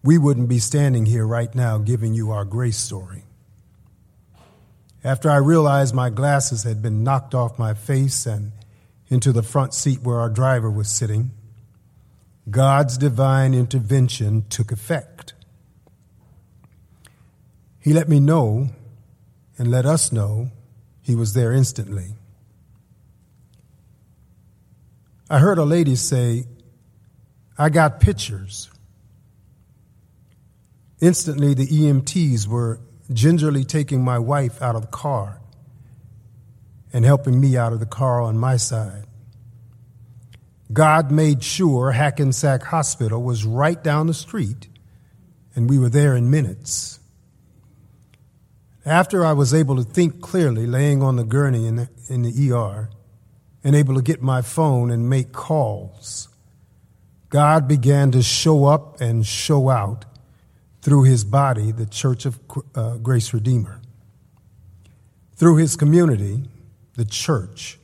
we 0.02 0.18
wouldn't 0.18 0.48
be 0.48 0.58
standing 0.58 1.06
here 1.06 1.26
right 1.26 1.54
now 1.54 1.78
giving 1.78 2.12
you 2.14 2.32
our 2.32 2.44
grace 2.44 2.78
story. 2.78 3.22
After 5.04 5.30
I 5.30 5.36
realized 5.36 5.94
my 5.94 6.10
glasses 6.10 6.64
had 6.64 6.82
been 6.82 7.04
knocked 7.04 7.34
off 7.34 7.58
my 7.58 7.74
face 7.74 8.26
and 8.26 8.52
into 9.08 9.32
the 9.32 9.42
front 9.42 9.74
seat 9.74 10.00
where 10.02 10.18
our 10.18 10.30
driver 10.30 10.70
was 10.70 10.88
sitting, 10.88 11.32
God's 12.50 12.98
divine 12.98 13.54
intervention 13.54 14.44
took 14.48 14.72
effect. 14.72 15.34
He 17.78 17.92
let 17.92 18.08
me 18.08 18.20
know 18.20 18.68
and 19.58 19.70
let 19.70 19.86
us 19.86 20.12
know 20.12 20.50
he 21.00 21.14
was 21.14 21.34
there 21.34 21.52
instantly. 21.52 22.14
I 25.28 25.38
heard 25.38 25.58
a 25.58 25.64
lady 25.64 25.96
say, 25.96 26.44
I 27.56 27.68
got 27.68 28.00
pictures. 28.00 28.70
Instantly, 31.00 31.54
the 31.54 31.66
EMTs 31.66 32.46
were 32.46 32.80
gingerly 33.12 33.64
taking 33.64 34.04
my 34.04 34.18
wife 34.18 34.60
out 34.62 34.76
of 34.76 34.82
the 34.82 34.88
car 34.88 35.40
and 36.92 37.04
helping 37.04 37.40
me 37.40 37.56
out 37.56 37.72
of 37.72 37.80
the 37.80 37.86
car 37.86 38.20
on 38.20 38.36
my 38.38 38.56
side. 38.56 39.06
God 40.72 41.10
made 41.10 41.42
sure 41.42 41.92
Hackensack 41.92 42.62
Hospital 42.64 43.22
was 43.22 43.44
right 43.44 43.82
down 43.82 44.06
the 44.06 44.14
street, 44.14 44.68
and 45.54 45.68
we 45.68 45.78
were 45.78 45.88
there 45.88 46.16
in 46.16 46.30
minutes. 46.30 47.00
After 48.86 49.24
I 49.24 49.32
was 49.32 49.52
able 49.52 49.76
to 49.76 49.84
think 49.84 50.20
clearly, 50.20 50.66
laying 50.66 51.02
on 51.02 51.16
the 51.16 51.24
gurney 51.24 51.66
in 51.66 51.76
the, 51.76 51.88
in 52.08 52.22
the 52.22 52.52
ER, 52.52 52.90
and 53.64 53.76
able 53.76 53.94
to 53.94 54.02
get 54.02 54.22
my 54.22 54.42
phone 54.42 54.90
and 54.90 55.08
make 55.08 55.32
calls, 55.32 56.28
God 57.28 57.68
began 57.68 58.10
to 58.12 58.22
show 58.22 58.64
up 58.64 59.00
and 59.00 59.26
show 59.26 59.68
out 59.68 60.04
through 60.82 61.04
his 61.04 61.24
body, 61.24 61.70
the 61.70 61.86
Church 61.86 62.26
of 62.26 62.38
uh, 62.74 62.96
Grace 62.96 63.32
Redeemer. 63.32 63.80
Through 65.36 65.56
his 65.56 65.76
community, 65.76 66.44
the 66.94 67.04
church, 67.04 67.78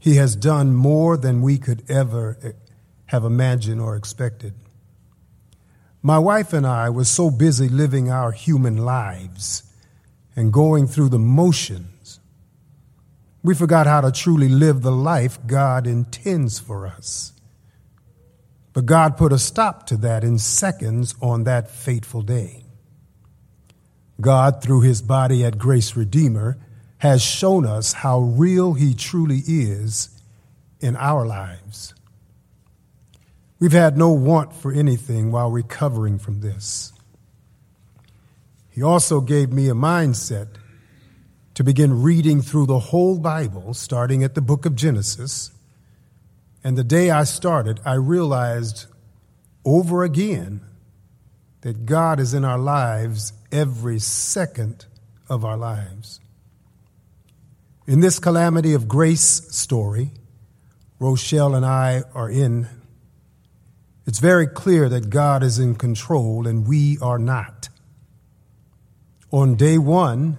he 0.00 0.16
has 0.16 0.34
done 0.34 0.74
more 0.74 1.16
than 1.16 1.42
we 1.42 1.58
could 1.58 1.88
ever 1.88 2.38
eh, 2.42 2.52
have 3.06 3.22
imagined 3.24 3.80
or 3.80 3.94
expected. 3.94 4.54
My 6.02 6.18
wife 6.18 6.52
and 6.52 6.66
I 6.66 6.88
were 6.90 7.04
so 7.04 7.30
busy 7.30 7.68
living 7.68 8.10
our 8.10 8.32
human 8.32 8.78
lives 8.78 9.62
and 10.34 10.52
going 10.52 10.86
through 10.88 11.10
the 11.10 11.18
motions 11.18 12.18
We 13.42 13.54
forgot 13.54 13.86
how 13.86 14.02
to 14.02 14.12
truly 14.12 14.48
live 14.48 14.82
the 14.82 14.92
life 14.92 15.38
God 15.46 15.86
intends 15.86 16.58
for 16.58 16.86
us. 16.86 17.32
But 18.72 18.86
God 18.86 19.16
put 19.16 19.32
a 19.32 19.38
stop 19.38 19.86
to 19.86 19.96
that 19.98 20.22
in 20.22 20.38
seconds 20.38 21.14
on 21.20 21.44
that 21.44 21.70
fateful 21.70 22.22
day. 22.22 22.64
God, 24.20 24.62
through 24.62 24.82
his 24.82 25.00
body 25.00 25.44
at 25.44 25.58
Grace 25.58 25.96
Redeemer, 25.96 26.58
has 27.00 27.22
shown 27.22 27.66
us 27.66 27.94
how 27.94 28.20
real 28.20 28.74
he 28.74 28.94
truly 28.94 29.42
is 29.46 30.10
in 30.80 30.94
our 30.96 31.26
lives. 31.26 31.94
We've 33.58 33.72
had 33.72 33.96
no 33.96 34.12
want 34.12 34.54
for 34.54 34.70
anything 34.70 35.32
while 35.32 35.50
recovering 35.50 36.18
from 36.18 36.40
this. 36.40 36.92
He 38.68 38.82
also 38.82 39.20
gave 39.20 39.50
me 39.50 39.68
a 39.68 39.74
mindset 39.74 40.48
to 41.54 41.64
begin 41.64 42.02
reading 42.02 42.42
through 42.42 42.66
the 42.66 42.78
whole 42.78 43.18
Bible, 43.18 43.72
starting 43.72 44.22
at 44.22 44.34
the 44.34 44.42
book 44.42 44.66
of 44.66 44.76
Genesis. 44.76 45.50
And 46.62 46.76
the 46.76 46.84
day 46.84 47.10
I 47.10 47.24
started, 47.24 47.80
I 47.82 47.94
realized 47.94 48.86
over 49.64 50.04
again 50.04 50.60
that 51.62 51.86
God 51.86 52.20
is 52.20 52.34
in 52.34 52.44
our 52.44 52.58
lives 52.58 53.32
every 53.50 53.98
second 53.98 54.84
of 55.30 55.46
our 55.46 55.56
lives. 55.56 56.20
In 57.90 57.98
this 57.98 58.20
calamity 58.20 58.74
of 58.74 58.86
grace 58.86 59.48
story, 59.50 60.12
Rochelle 61.00 61.56
and 61.56 61.66
I 61.66 62.04
are 62.14 62.30
in, 62.30 62.68
it's 64.06 64.20
very 64.20 64.46
clear 64.46 64.88
that 64.88 65.10
God 65.10 65.42
is 65.42 65.58
in 65.58 65.74
control 65.74 66.46
and 66.46 66.68
we 66.68 66.98
are 67.02 67.18
not. 67.18 67.68
On 69.32 69.56
day 69.56 69.76
one, 69.76 70.38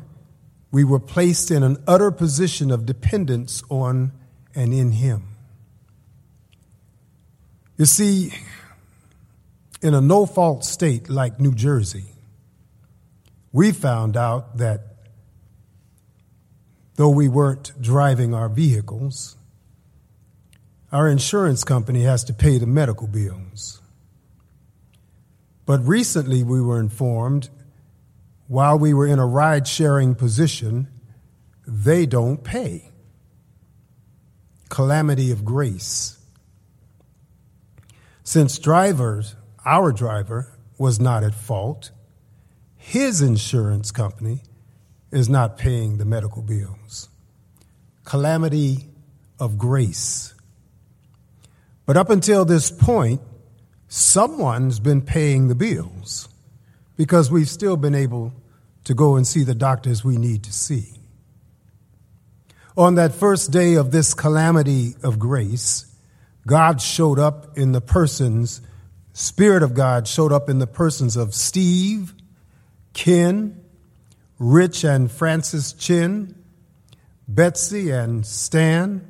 we 0.71 0.85
were 0.85 0.97
placed 0.97 1.51
in 1.51 1.61
an 1.61 1.83
utter 1.85 2.09
position 2.09 2.71
of 2.71 2.85
dependence 2.85 3.63
on 3.69 4.13
and 4.55 4.73
in 4.73 4.93
Him. 4.93 5.35
You 7.75 7.85
see, 7.85 8.33
in 9.81 9.93
a 9.93 9.99
no 9.99 10.25
fault 10.25 10.63
state 10.63 11.09
like 11.09 11.41
New 11.41 11.53
Jersey, 11.53 12.05
we 13.51 13.73
found 13.73 14.15
out 14.15 14.55
that 14.59 14.90
though 17.01 17.09
we 17.09 17.27
weren't 17.27 17.71
driving 17.81 18.31
our 18.31 18.47
vehicles, 18.47 19.35
our 20.91 21.09
insurance 21.09 21.63
company 21.63 22.03
has 22.03 22.23
to 22.23 22.31
pay 22.31 22.59
the 22.59 22.67
medical 22.67 23.07
bills. 23.07 23.81
But 25.65 25.83
recently 25.83 26.43
we 26.43 26.61
were 26.61 26.79
informed 26.79 27.49
while 28.47 28.77
we 28.77 28.93
were 28.93 29.07
in 29.07 29.17
a 29.17 29.25
ride 29.25 29.67
sharing 29.67 30.13
position, 30.13 30.89
they 31.65 32.05
don't 32.05 32.43
pay. 32.43 32.91
Calamity 34.69 35.31
of 35.31 35.43
grace. 35.43 36.19
Since 38.23 38.59
drivers, 38.59 39.35
our 39.65 39.91
driver, 39.91 40.55
was 40.77 40.99
not 40.99 41.23
at 41.23 41.33
fault, 41.33 41.89
his 42.77 43.23
insurance 43.23 43.89
company 43.89 44.43
is 45.11 45.29
not 45.29 45.57
paying 45.57 45.97
the 45.97 46.05
medical 46.05 46.41
bills. 46.41 47.09
Calamity 48.03 48.85
of 49.39 49.57
grace. 49.57 50.33
But 51.85 51.97
up 51.97 52.09
until 52.09 52.45
this 52.45 52.71
point, 52.71 53.21
someone's 53.87 54.79
been 54.79 55.01
paying 55.01 55.47
the 55.47 55.55
bills 55.55 56.29
because 56.95 57.29
we've 57.31 57.49
still 57.49 57.77
been 57.77 57.95
able 57.95 58.33
to 58.85 58.93
go 58.93 59.15
and 59.15 59.27
see 59.27 59.43
the 59.43 59.55
doctors 59.55 60.03
we 60.03 60.17
need 60.17 60.43
to 60.43 60.53
see. 60.53 60.93
On 62.77 62.95
that 62.95 63.13
first 63.13 63.51
day 63.51 63.75
of 63.75 63.91
this 63.91 64.13
calamity 64.13 64.95
of 65.03 65.19
grace, 65.19 65.85
God 66.47 66.81
showed 66.81 67.19
up 67.19 67.57
in 67.57 67.73
the 67.73 67.81
persons, 67.81 68.61
Spirit 69.13 69.61
of 69.61 69.73
God 69.73 70.07
showed 70.07 70.31
up 70.31 70.49
in 70.49 70.59
the 70.59 70.67
persons 70.67 71.17
of 71.17 71.35
Steve, 71.35 72.13
Ken, 72.93 73.60
Rich 74.41 74.83
and 74.83 75.11
Francis 75.11 75.71
Chin, 75.71 76.33
Betsy 77.27 77.91
and 77.91 78.25
Stan. 78.25 79.07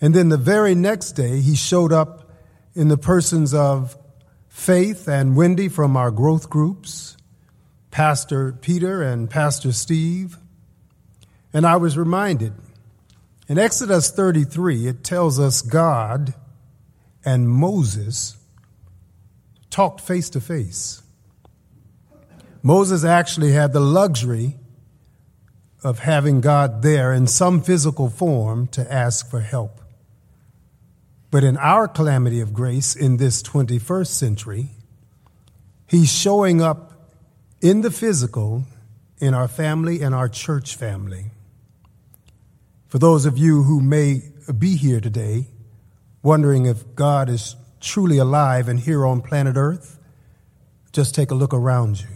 And 0.00 0.14
then 0.14 0.28
the 0.28 0.36
very 0.36 0.76
next 0.76 1.12
day, 1.12 1.40
he 1.40 1.56
showed 1.56 1.92
up 1.92 2.30
in 2.72 2.86
the 2.86 2.96
persons 2.96 3.52
of 3.52 3.98
Faith 4.48 5.08
and 5.08 5.34
Wendy 5.34 5.68
from 5.68 5.96
our 5.96 6.12
growth 6.12 6.48
groups, 6.48 7.16
Pastor 7.90 8.52
Peter 8.52 9.02
and 9.02 9.28
Pastor 9.28 9.72
Steve. 9.72 10.38
And 11.52 11.66
I 11.66 11.74
was 11.74 11.98
reminded 11.98 12.52
in 13.48 13.58
Exodus 13.58 14.12
33, 14.12 14.86
it 14.86 15.02
tells 15.02 15.40
us 15.40 15.60
God 15.60 16.34
and 17.24 17.48
Moses 17.48 18.36
talked 19.70 20.00
face 20.00 20.30
to 20.30 20.40
face. 20.40 21.02
Moses 22.66 23.04
actually 23.04 23.52
had 23.52 23.72
the 23.72 23.78
luxury 23.78 24.56
of 25.84 26.00
having 26.00 26.40
God 26.40 26.82
there 26.82 27.12
in 27.12 27.28
some 27.28 27.62
physical 27.62 28.10
form 28.10 28.66
to 28.72 28.92
ask 28.92 29.30
for 29.30 29.38
help. 29.38 29.80
But 31.30 31.44
in 31.44 31.56
our 31.58 31.86
calamity 31.86 32.40
of 32.40 32.52
grace 32.52 32.96
in 32.96 33.18
this 33.18 33.40
21st 33.40 34.08
century, 34.08 34.70
he's 35.86 36.12
showing 36.12 36.60
up 36.60 37.12
in 37.60 37.82
the 37.82 37.90
physical, 37.92 38.64
in 39.20 39.32
our 39.32 39.46
family 39.46 40.02
and 40.02 40.12
our 40.12 40.28
church 40.28 40.74
family. 40.74 41.26
For 42.88 42.98
those 42.98 43.26
of 43.26 43.38
you 43.38 43.62
who 43.62 43.80
may 43.80 44.22
be 44.58 44.74
here 44.74 45.00
today 45.00 45.46
wondering 46.20 46.66
if 46.66 46.96
God 46.96 47.28
is 47.28 47.54
truly 47.80 48.18
alive 48.18 48.66
and 48.66 48.80
here 48.80 49.06
on 49.06 49.22
planet 49.22 49.54
Earth, 49.56 50.00
just 50.90 51.14
take 51.14 51.30
a 51.30 51.36
look 51.36 51.54
around 51.54 52.00
you. 52.00 52.15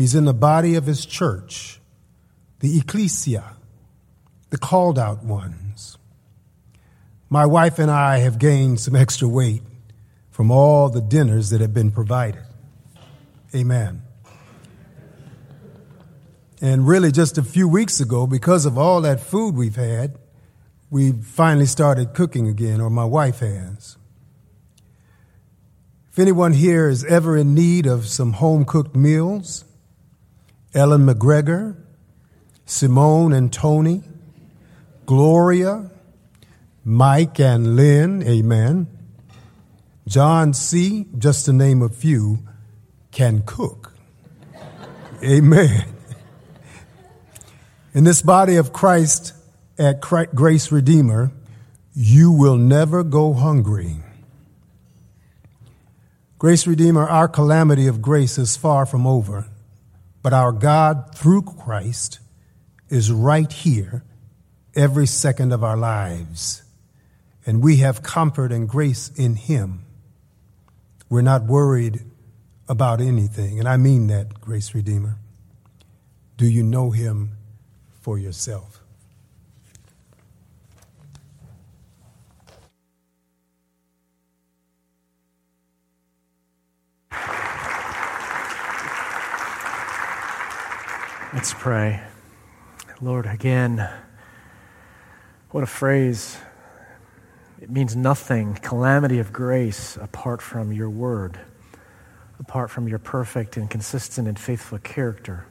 He's 0.00 0.14
in 0.14 0.24
the 0.24 0.32
body 0.32 0.76
of 0.76 0.86
his 0.86 1.04
church, 1.04 1.78
the 2.60 2.78
ecclesia, 2.78 3.44
the 4.48 4.56
called 4.56 4.98
out 4.98 5.22
ones. 5.22 5.98
My 7.28 7.44
wife 7.44 7.78
and 7.78 7.90
I 7.90 8.20
have 8.20 8.38
gained 8.38 8.80
some 8.80 8.96
extra 8.96 9.28
weight 9.28 9.60
from 10.30 10.50
all 10.50 10.88
the 10.88 11.02
dinners 11.02 11.50
that 11.50 11.60
have 11.60 11.74
been 11.74 11.90
provided. 11.90 12.40
Amen. 13.54 14.00
And 16.62 16.88
really, 16.88 17.12
just 17.12 17.36
a 17.36 17.42
few 17.42 17.68
weeks 17.68 18.00
ago, 18.00 18.26
because 18.26 18.64
of 18.64 18.78
all 18.78 19.02
that 19.02 19.20
food 19.20 19.54
we've 19.54 19.76
had, 19.76 20.16
we 20.88 21.12
finally 21.12 21.66
started 21.66 22.14
cooking 22.14 22.48
again, 22.48 22.80
or 22.80 22.88
my 22.88 23.04
wife 23.04 23.40
has. 23.40 23.98
If 26.10 26.18
anyone 26.18 26.54
here 26.54 26.88
is 26.88 27.04
ever 27.04 27.36
in 27.36 27.54
need 27.54 27.84
of 27.84 28.06
some 28.06 28.32
home 28.32 28.64
cooked 28.64 28.96
meals, 28.96 29.66
Ellen 30.72 31.06
McGregor, 31.06 31.76
Simone 32.64 33.32
and 33.32 33.52
Tony, 33.52 34.02
Gloria, 35.06 35.90
Mike 36.84 37.40
and 37.40 37.76
Lynn, 37.76 38.22
amen. 38.22 38.86
John 40.06 40.54
C., 40.54 41.06
just 41.18 41.44
to 41.46 41.52
name 41.52 41.82
a 41.82 41.88
few, 41.88 42.38
can 43.10 43.42
cook. 43.44 43.92
Amen. 45.22 45.84
In 47.92 48.04
this 48.04 48.22
body 48.22 48.56
of 48.56 48.72
Christ 48.72 49.34
at 49.78 50.00
Grace 50.00 50.70
Redeemer, 50.70 51.32
you 51.92 52.30
will 52.30 52.56
never 52.56 53.02
go 53.02 53.32
hungry. 53.32 53.96
Grace 56.38 56.66
Redeemer, 56.66 57.06
our 57.06 57.28
calamity 57.28 57.86
of 57.86 58.00
grace 58.00 58.38
is 58.38 58.56
far 58.56 58.86
from 58.86 59.06
over, 59.06 59.46
but 60.22 60.32
our 60.32 60.52
God, 60.52 61.14
through 61.14 61.42
Christ, 61.42 62.18
is 62.88 63.10
right 63.10 63.50
here 63.50 64.04
every 64.74 65.06
second 65.06 65.52
of 65.52 65.64
our 65.64 65.76
lives. 65.76 66.62
And 67.46 67.62
we 67.62 67.78
have 67.78 68.02
comfort 68.02 68.52
and 68.52 68.68
grace 68.68 69.10
in 69.16 69.34
Him. 69.34 69.84
We're 71.08 71.22
not 71.22 71.44
worried 71.44 72.00
about 72.70 73.00
anything. 73.00 73.58
And 73.58 73.68
I 73.68 73.76
mean 73.76 74.06
that, 74.06 74.40
Grace 74.40 74.76
Redeemer. 74.76 75.18
Do 76.36 76.46
you 76.46 76.62
know 76.62 76.92
him 76.92 77.32
for 78.00 78.16
yourself? 78.16 78.69
Let's 91.32 91.54
pray. 91.54 92.00
Lord, 93.00 93.26
again, 93.26 93.88
what 95.50 95.62
a 95.62 95.66
phrase. 95.66 96.36
It 97.60 97.70
means 97.70 97.94
nothing, 97.94 98.54
calamity 98.54 99.18
of 99.18 99.32
grace, 99.32 99.96
apart 99.96 100.42
from 100.42 100.72
your 100.72 100.90
word 100.90 101.38
apart 102.40 102.70
from 102.70 102.88
your 102.88 102.98
perfect 102.98 103.58
and 103.58 103.68
consistent 103.68 104.26
and 104.26 104.38
faithful 104.38 104.78
character 104.78 105.44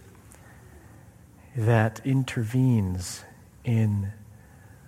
that 1.55 2.01
intervenes 2.03 3.23
in 3.63 4.11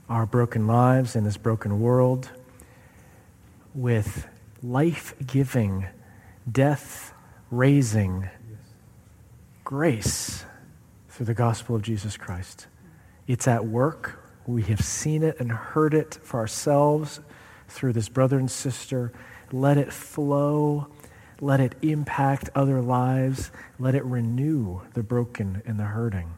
our 0.10 0.26
broken 0.26 0.66
lives, 0.66 1.16
in 1.16 1.24
this 1.24 1.38
broken 1.38 1.80
world, 1.80 2.30
with 3.76 4.28
life 4.64 5.14
giving, 5.26 5.86
death 6.52 7.14
raising 7.52 8.28
grace 9.64 10.44
through 11.22 11.28
the 11.28 11.34
gospel 11.36 11.76
of 11.76 11.84
Jesus 11.84 12.18
Christ. 12.18 12.66
It's 13.28 13.48
at 13.48 13.68
work. 13.68 14.28
We 14.48 14.64
have 14.64 14.82
seen 14.82 15.22
it 15.22 15.40
and 15.40 15.52
heard 15.52 15.94
it 15.94 16.16
for 16.24 16.40
ourselves 16.40 17.20
through 17.68 17.94
this 17.94 18.10
brother 18.10 18.40
and 18.40 18.50
sister. 18.50 19.14
Let 19.52 19.78
it 19.78 19.94
flow. 19.94 20.88
Let 21.40 21.60
it 21.60 21.76
impact 21.84 22.50
other 22.56 22.82
lives. 22.82 23.52
Let 23.78 23.94
it 23.94 24.04
renew 24.04 24.82
the 24.96 25.04
broken 25.04 25.62
and 25.64 25.80
the 25.80 25.84
hurting. 25.84 26.34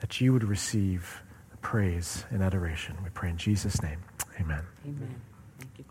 That 0.00 0.20
you 0.20 0.32
would 0.32 0.42
receive 0.42 1.22
praise 1.60 2.24
and 2.32 2.42
adoration. 2.42 2.96
We 3.04 3.10
pray 3.10 3.30
in 3.30 3.36
Jesus' 3.36 3.80
name. 3.84 4.00
Amen. 4.40 4.64
Amen. 4.84 5.20
Thank 5.60 5.78
you. 5.78 5.84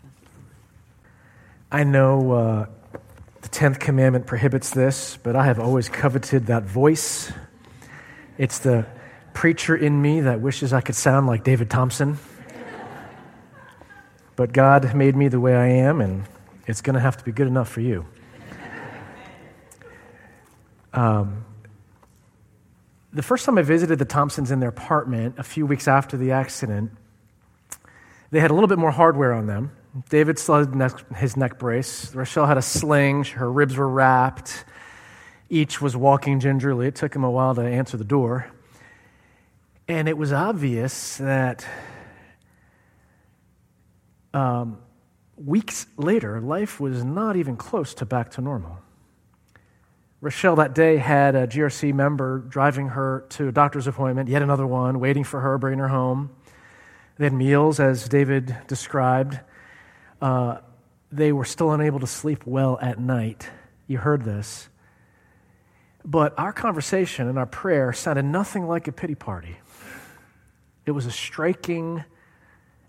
I 1.70 1.84
know 1.84 2.32
uh, 2.32 2.66
the 3.40 3.48
10th 3.48 3.80
commandment 3.80 4.26
prohibits 4.26 4.68
this, 4.68 5.16
but 5.22 5.34
I 5.34 5.46
have 5.46 5.58
always 5.58 5.88
coveted 5.88 6.48
that 6.48 6.64
voice. 6.64 7.32
It's 8.38 8.58
the 8.60 8.86
preacher 9.34 9.76
in 9.76 10.00
me 10.00 10.22
that 10.22 10.40
wishes 10.40 10.72
I 10.72 10.80
could 10.80 10.94
sound 10.94 11.26
like 11.26 11.44
David 11.44 11.68
Thompson. 11.68 12.18
But 14.36 14.52
God 14.52 14.94
made 14.94 15.14
me 15.14 15.28
the 15.28 15.38
way 15.38 15.54
I 15.54 15.66
am, 15.66 16.00
and 16.00 16.24
it's 16.66 16.80
going 16.80 16.94
to 16.94 17.00
have 17.00 17.18
to 17.18 17.24
be 17.24 17.32
good 17.32 17.46
enough 17.46 17.68
for 17.68 17.82
you. 17.82 18.06
Um, 20.94 21.44
the 23.12 23.22
first 23.22 23.44
time 23.44 23.58
I 23.58 23.62
visited 23.62 23.98
the 23.98 24.04
Thompsons 24.04 24.50
in 24.50 24.60
their 24.60 24.70
apartment, 24.70 25.34
a 25.38 25.42
few 25.42 25.66
weeks 25.66 25.86
after 25.86 26.16
the 26.16 26.32
accident, 26.32 26.92
they 28.30 28.40
had 28.40 28.50
a 28.50 28.54
little 28.54 28.68
bit 28.68 28.78
more 28.78 28.90
hardware 28.90 29.34
on 29.34 29.46
them. 29.46 29.72
David 30.08 30.38
still 30.38 30.64
had 30.64 30.94
his 31.16 31.36
neck 31.36 31.58
brace. 31.58 32.14
Rochelle 32.14 32.46
had 32.46 32.56
a 32.56 32.62
sling. 32.62 33.24
Her 33.24 33.50
ribs 33.50 33.76
were 33.76 33.88
wrapped. 33.88 34.64
Each 35.52 35.82
was 35.82 35.94
walking 35.94 36.40
gingerly. 36.40 36.86
It 36.86 36.94
took 36.94 37.14
him 37.14 37.24
a 37.24 37.30
while 37.30 37.54
to 37.56 37.60
answer 37.60 37.98
the 37.98 38.04
door. 38.04 38.50
And 39.86 40.08
it 40.08 40.16
was 40.16 40.32
obvious 40.32 41.18
that 41.18 41.66
um, 44.32 44.78
weeks 45.36 45.84
later, 45.98 46.40
life 46.40 46.80
was 46.80 47.04
not 47.04 47.36
even 47.36 47.58
close 47.58 47.92
to 47.96 48.06
back 48.06 48.30
to 48.30 48.40
normal. 48.40 48.78
Rochelle 50.22 50.56
that 50.56 50.74
day 50.74 50.96
had 50.96 51.34
a 51.34 51.46
GRC 51.46 51.92
member 51.92 52.38
driving 52.38 52.88
her 52.88 53.26
to 53.28 53.48
a 53.48 53.52
doctor's 53.52 53.86
appointment, 53.86 54.30
yet 54.30 54.40
another 54.40 54.66
one, 54.66 55.00
waiting 55.00 55.22
for 55.22 55.40
her, 55.40 55.58
bringing 55.58 55.80
her 55.80 55.88
home. 55.88 56.30
They 57.18 57.24
had 57.24 57.34
meals, 57.34 57.78
as 57.78 58.08
David 58.08 58.56
described. 58.68 59.38
Uh, 60.18 60.60
they 61.10 61.30
were 61.30 61.44
still 61.44 61.72
unable 61.72 62.00
to 62.00 62.06
sleep 62.06 62.46
well 62.46 62.78
at 62.80 62.98
night. 62.98 63.50
You 63.86 63.98
heard 63.98 64.24
this. 64.24 64.70
But 66.04 66.38
our 66.38 66.52
conversation 66.52 67.28
and 67.28 67.38
our 67.38 67.46
prayer 67.46 67.92
sounded 67.92 68.24
nothing 68.24 68.66
like 68.66 68.88
a 68.88 68.92
pity 68.92 69.14
party. 69.14 69.56
It 70.84 70.90
was 70.90 71.06
a 71.06 71.12
striking 71.12 72.04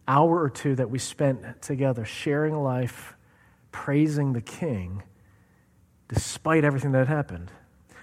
hour 0.08 0.42
or 0.42 0.50
two 0.50 0.76
that 0.76 0.90
we 0.90 1.00
spent 1.00 1.62
together 1.62 2.06
sharing 2.06 2.56
life, 2.56 3.16
praising 3.72 4.34
the 4.34 4.42
King, 4.42 5.04
despite 6.08 6.64
everything 6.64 6.92
that 6.92 7.08
had 7.08 7.08
happened. 7.08 7.52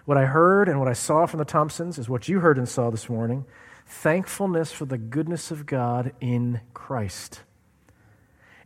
What 0.05 0.17
I 0.17 0.25
heard 0.25 0.69
and 0.69 0.79
what 0.79 0.89
I 0.89 0.93
saw 0.93 1.27
from 1.27 1.39
the 1.39 1.45
Thompsons 1.45 1.99
is 1.99 2.09
what 2.09 2.29
you 2.29 2.41
heard 2.41 2.59
and 2.59 2.69
saw 2.69 2.91
this 2.91 3.09
morning 3.09 3.45
thankfulness 3.87 4.71
for 4.71 4.85
the 4.85 4.99
goodness 4.99 5.51
of 5.51 5.67
God 5.67 6.13
in 6.21 6.61
Christ. 6.73 7.43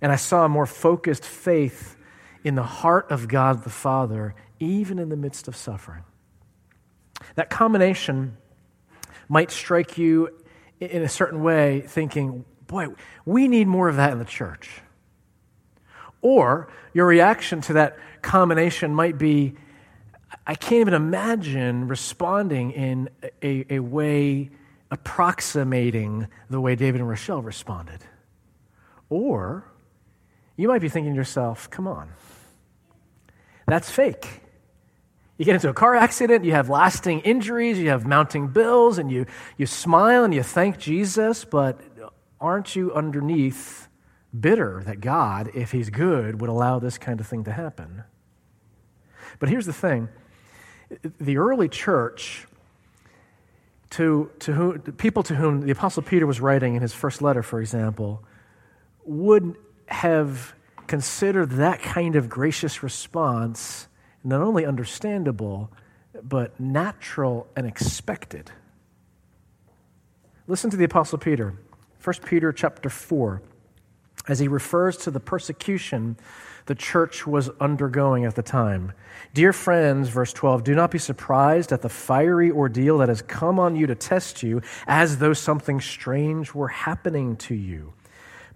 And 0.03 0.13
I 0.13 0.17
saw 0.17 0.45
a 0.45 0.49
more 0.51 0.67
focused 0.67 1.25
faith 1.25 1.97
in 2.45 2.57
the 2.57 2.63
heart 2.63 3.11
of 3.11 3.27
God 3.27 3.65
the 3.65 3.71
Father, 3.71 4.35
even 4.61 4.99
in 4.99 5.09
the 5.09 5.17
midst 5.17 5.49
of 5.49 5.57
suffering. 5.57 6.05
That 7.37 7.51
combination 7.51 8.37
might 9.29 9.51
strike 9.51 9.99
you 9.99 10.31
in 10.81 11.03
a 11.03 11.09
certain 11.09 11.43
way, 11.43 11.83
thinking, 11.87 12.45
boy, 12.67 12.89
we 13.25 13.49
need 13.49 13.67
more 13.67 13.89
of 13.89 13.97
that 13.97 14.13
in 14.13 14.19
the 14.19 14.25
church. 14.25 14.81
Or 16.21 16.69
your 16.93 17.07
reaction 17.07 17.61
to 17.63 17.75
that 17.75 17.99
combination 18.23 18.95
might 18.95 19.19
be, 19.19 19.55
I 20.47 20.55
can't 20.55 20.81
even 20.81 20.95
imagine 20.95 21.89
responding 21.89 22.73
in 22.73 23.11
a, 23.43 23.67
a 23.75 23.79
way 23.81 24.51
approximating 24.91 26.29
the 26.51 26.61
way 26.61 26.77
David 26.77 27.01
and 27.01 27.09
Rochelle 27.09 27.43
responded. 27.43 28.01
Or 29.11 29.65
you 30.57 30.69
might 30.69 30.81
be 30.81 30.89
thinking 30.89 31.13
to 31.13 31.17
yourself, 31.17 31.69
come 31.71 31.87
on, 31.87 32.11
that's 33.67 33.91
fake. 33.91 34.44
You 35.37 35.45
get 35.45 35.57
into 35.57 35.69
a 35.69 35.75
car 35.75 35.97
accident, 35.97 36.45
you 36.45 36.53
have 36.53 36.69
lasting 36.69 37.21
injuries, 37.21 37.79
you 37.79 37.89
have 37.89 38.07
mounting 38.07 38.49
bills, 38.49 38.99
and 38.99 39.11
you, 39.11 39.27
you 39.57 39.67
smile 39.67 40.23
and 40.23 40.33
you 40.33 40.45
thank 40.45 40.79
Jesus, 40.79 41.45
but 41.45 41.81
aren't 42.41 42.77
you 42.77 42.93
underneath 42.95 43.89
bitter 44.39 44.83
that 44.85 45.01
God, 45.01 45.51
if 45.55 45.73
He's 45.73 45.91
good, 45.91 46.41
would 46.41 46.51
allow 46.51 46.79
this 46.79 46.99
kind 46.99 47.19
of 47.19 47.27
thing 47.27 47.45
to 47.45 47.53
happen? 47.53 48.05
But 49.41 49.49
here's 49.49 49.67
the 49.67 49.73
thing 49.73 50.09
the 51.19 51.39
early 51.39 51.69
church, 51.69 52.47
to, 53.91 54.31
to 54.41 54.53
whom, 54.53 54.81
people 54.81 55.23
to 55.25 55.35
whom 55.35 55.63
the 55.63 55.73
Apostle 55.73 56.03
Peter 56.03 56.27
was 56.27 56.41
writing 56.41 56.75
in 56.75 56.83
his 56.83 56.93
first 56.93 57.23
letter, 57.23 57.43
for 57.43 57.61
example, 57.61 58.25
would 59.05 59.57
have 59.87 60.55
considered 60.87 61.51
that 61.53 61.83
kind 61.83 62.17
of 62.17 62.29
gracious 62.29 62.83
response 62.83 63.89
not 64.25 64.41
only 64.41 64.65
understandable, 64.65 65.71
but 66.23 66.59
natural 66.59 67.47
and 67.55 67.67
expected. 67.67 68.51
Listen 70.47 70.71
to 70.71 70.77
the 70.77 70.85
Apostle 70.85 71.19
Peter, 71.19 71.55
1 72.03 72.17
Peter 72.25 72.53
chapter 72.53 72.89
4, 72.89 73.43
as 74.27 74.39
he 74.39 74.49
refers 74.49 74.97
to 74.97 75.11
the 75.11 75.21
persecution 75.21 76.17
the 76.67 76.75
church 76.75 77.27
was 77.27 77.51
undergoing 77.61 78.25
at 78.25 78.35
the 78.37 78.43
time. 78.43 78.93
Dear 79.35 79.53
friends, 79.53 80.09
verse 80.09 80.33
12, 80.33 80.65
do 80.65 80.75
not 80.75 80.91
be 80.91 80.99
surprised 80.99 81.73
at 81.73 81.83
the 81.83 81.91
fiery 81.91 82.51
ordeal 82.51 82.99
that 82.99 83.11
has 83.11 83.21
come 83.21 83.59
on 83.59 83.77
you 83.77 83.87
to 83.87 83.95
test 83.95 84.43
you, 84.43 84.63
as 84.87 85.19
though 85.19 85.35
something 85.35 85.79
strange 85.79 86.55
were 86.55 86.69
happening 86.69 87.37
to 87.37 87.55
you. 87.55 87.93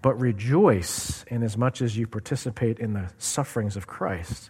But 0.01 0.19
rejoice 0.19 1.23
inasmuch 1.27 1.83
as 1.83 1.97
you 1.97 2.07
participate 2.07 2.79
in 2.79 2.93
the 2.93 3.11
sufferings 3.19 3.75
of 3.75 3.85
Christ 3.85 4.49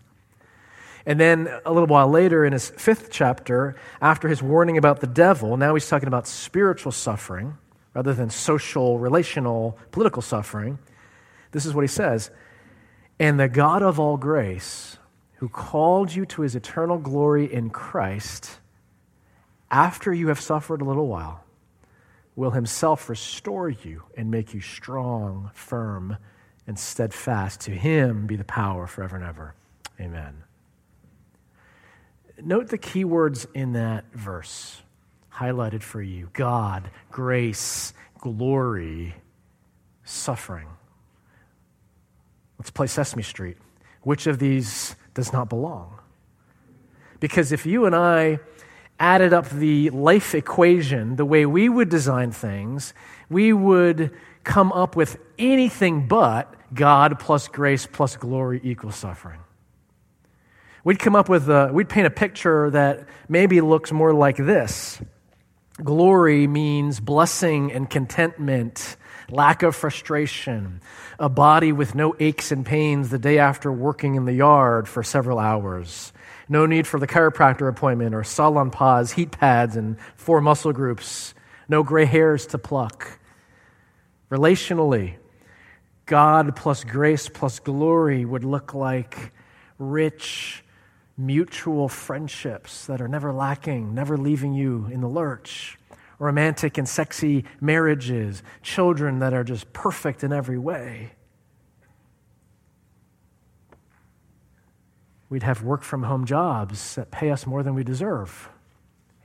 and 1.10 1.20
then 1.20 1.50
a 1.66 1.74
little 1.74 1.88
while 1.88 2.08
later, 2.08 2.46
in 2.46 2.54
his 2.54 2.70
fifth 2.70 3.10
chapter, 3.10 3.76
after 4.00 4.28
his 4.28 4.44
warning 4.44 4.78
about 4.78 5.00
the 5.00 5.08
devil, 5.08 5.58
now 5.58 5.74
he's 5.74 5.90
talking 5.90 6.08
about 6.08 6.28
spiritual 6.28 6.92
suffering 6.92 7.58
rather 7.96 8.14
than 8.14 8.30
social, 8.30 9.00
relational, 9.00 9.80
political 9.90 10.22
suffering. 10.22 10.78
This 11.52 11.66
is 11.66 11.74
what 11.74 11.82
he 11.82 11.88
says 11.88 12.30
And 13.20 13.40
the 13.40 13.48
God 13.48 13.82
of 13.82 14.00
all 14.00 14.18
grace, 14.18 15.00
who 15.38 15.50
called 15.50 16.14
you 16.14 16.28
to 16.28 16.44
his 16.44 16.56
eternal 16.56 17.00
glory 17.00 17.52
in 17.52 17.72
Christ, 17.72 18.60
after 19.72 20.14
you 20.14 20.28
have 20.28 20.40
suffered 20.40 20.80
a 20.80 20.86
little 20.86 21.08
while, 21.08 21.44
will 22.36 22.52
himself 22.52 23.10
restore 23.10 23.68
you 23.68 24.04
and 24.16 24.30
make 24.30 24.54
you 24.54 24.62
strong, 24.62 25.50
firm, 25.56 26.18
and 26.68 26.78
steadfast. 26.78 27.62
To 27.62 27.72
him 27.72 28.28
be 28.28 28.36
the 28.36 28.44
power 28.44 28.86
forever 28.86 29.16
and 29.16 29.26
ever. 29.26 29.56
Amen. 30.00 30.44
Note 32.44 32.70
the 32.70 32.78
key 32.78 33.04
words 33.04 33.48
in 33.54 33.74
that 33.74 34.06
verse 34.14 34.82
highlighted 35.34 35.84
for 35.84 36.02
you 36.02 36.30
God, 36.34 36.90
grace, 37.12 37.94
glory, 38.20 39.16
suffering. 40.04 40.68
Let's 42.58 42.72
play 42.72 42.88
Sesame 42.88 43.24
Street. 43.24 43.58
Which 44.02 44.28
of 44.28 44.40
these 44.40 44.96
does 45.14 45.32
not 45.32 45.50
belong? 45.50 46.00
Because 47.20 47.52
if 47.52 47.66
you 47.66 47.86
and 47.86 47.96
I 47.96 48.40
added 49.00 49.34
up 49.34 49.50
the 49.50 49.90
life 49.92 50.36
equation 50.36 51.16
the 51.16 51.26
way 51.26 51.46
we 51.46 51.70
would 51.70 51.90
design 51.90 52.32
things, 52.32 52.94
we 53.30 53.54
would 53.54 54.12
come 54.44 54.72
up 54.72 54.96
with 54.96 55.18
anything 55.38 56.08
but 56.08 56.54
God 56.74 57.20
plus 57.20 57.48
grace 57.48 57.88
plus 57.88 58.18
glory 58.18 58.60
equals 58.64 58.96
suffering. 58.96 59.40
We'd 60.84 61.00
come 61.00 61.16
up 61.16 61.30
with, 61.30 61.50
a, 61.50 61.70
we'd 61.74 61.90
paint 61.90 62.08
a 62.08 62.12
picture 62.12 62.70
that 62.70 63.08
maybe 63.28 63.62
looks 63.62 63.92
more 63.92 64.14
like 64.14 64.38
this 64.38 65.02
Glory 65.84 66.46
means 66.46 67.00
blessing 67.00 67.72
and 67.72 67.90
contentment, 67.90 68.98
lack 69.30 69.64
of 69.64 69.76
frustration, 69.76 70.82
a 71.18 71.30
body 71.30 71.72
with 71.72 71.96
no 71.96 72.16
aches 72.20 72.52
and 72.52 72.66
pains 72.66 73.10
the 73.10 73.20
day 73.20 73.40
after 73.40 73.72
working 73.72 74.16
in 74.16 74.26
the 74.26 74.34
yard 74.34 74.90
for 74.90 75.04
several 75.04 75.40
hours, 75.40 76.12
no 76.50 76.66
need 76.66 76.86
for 76.86 77.00
the 77.00 77.08
chiropractor 77.08 77.70
appointment 77.70 78.14
or 78.14 78.24
Salonpas, 78.24 79.14
heat 79.14 79.32
pads, 79.32 79.78
and 79.78 79.98
four 80.18 80.42
muscle 80.42 80.74
groups, 80.74 81.34
no 81.70 81.82
gray 81.82 82.06
hairs 82.06 82.48
to 82.48 82.58
pluck. 82.58 83.20
Relationally, 84.30 85.16
God 86.06 86.56
plus 86.58 86.84
grace 86.84 87.30
plus 87.30 87.60
glory 87.60 88.26
would 88.26 88.44
look 88.44 88.74
like 88.74 89.32
rich, 89.78 90.64
mutual 91.20 91.90
friendships 91.90 92.86
that 92.86 93.02
are 93.02 93.08
never 93.08 93.34
lacking, 93.34 93.94
never 93.94 94.18
leaving 94.18 94.54
you 94.54 94.88
in 94.92 95.02
the 95.02 95.08
lurch. 95.08 95.78
Romantic 96.18 96.78
and 96.78 96.88
sexy 96.88 97.46
marriages, 97.62 98.42
children 98.62 99.20
that 99.20 99.34
are 99.34 99.44
just 99.44 99.72
perfect 99.74 100.24
in 100.24 100.34
every 100.34 100.58
way. 100.58 101.12
We'd 105.30 105.44
have 105.44 105.62
work 105.62 105.84
from 105.84 106.04
home 106.04 106.26
jobs 106.26 106.96
that 106.96 107.12
pay 107.12 107.30
us 107.32 107.46
more 107.46 107.64
than 107.64 107.76
we 107.76 107.84
deserve 107.84 108.50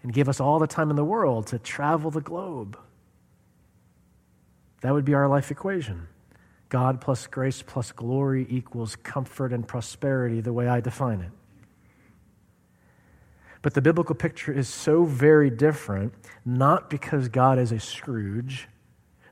and 0.03 0.13
give 0.13 0.29
us 0.29 0.39
all 0.39 0.59
the 0.59 0.67
time 0.67 0.91
in 0.91 0.97
the 0.97 1.05
world 1.05 1.47
to 1.49 1.59
travel 1.59 2.11
the 2.11 2.21
globe. 2.21 2.79
That 4.83 4.93
would 4.93 5.05
be 5.05 5.15
our 5.15 5.29
life 5.29 5.51
equation. 5.51 6.09
God 6.69 7.01
plus 7.01 7.27
grace 7.27 7.63
plus 7.63 7.91
glory 7.93 8.47
equals 8.51 8.97
comfort 8.97 9.53
and 9.53 9.67
prosperity, 9.67 10.41
the 10.41 10.53
way 10.53 10.69
I 10.69 10.81
define 10.81 11.21
it. 11.21 11.31
But 13.65 13.73
the 13.73 13.81
biblical 13.81 14.15
picture 14.15 14.53
is 14.53 14.69
so 14.69 15.05
very 15.05 15.49
different, 15.49 16.13
not 16.45 16.91
because 16.91 17.31
God 17.31 17.59
is 17.59 17.73
a 17.73 17.81
Scrooge, 17.81 18.69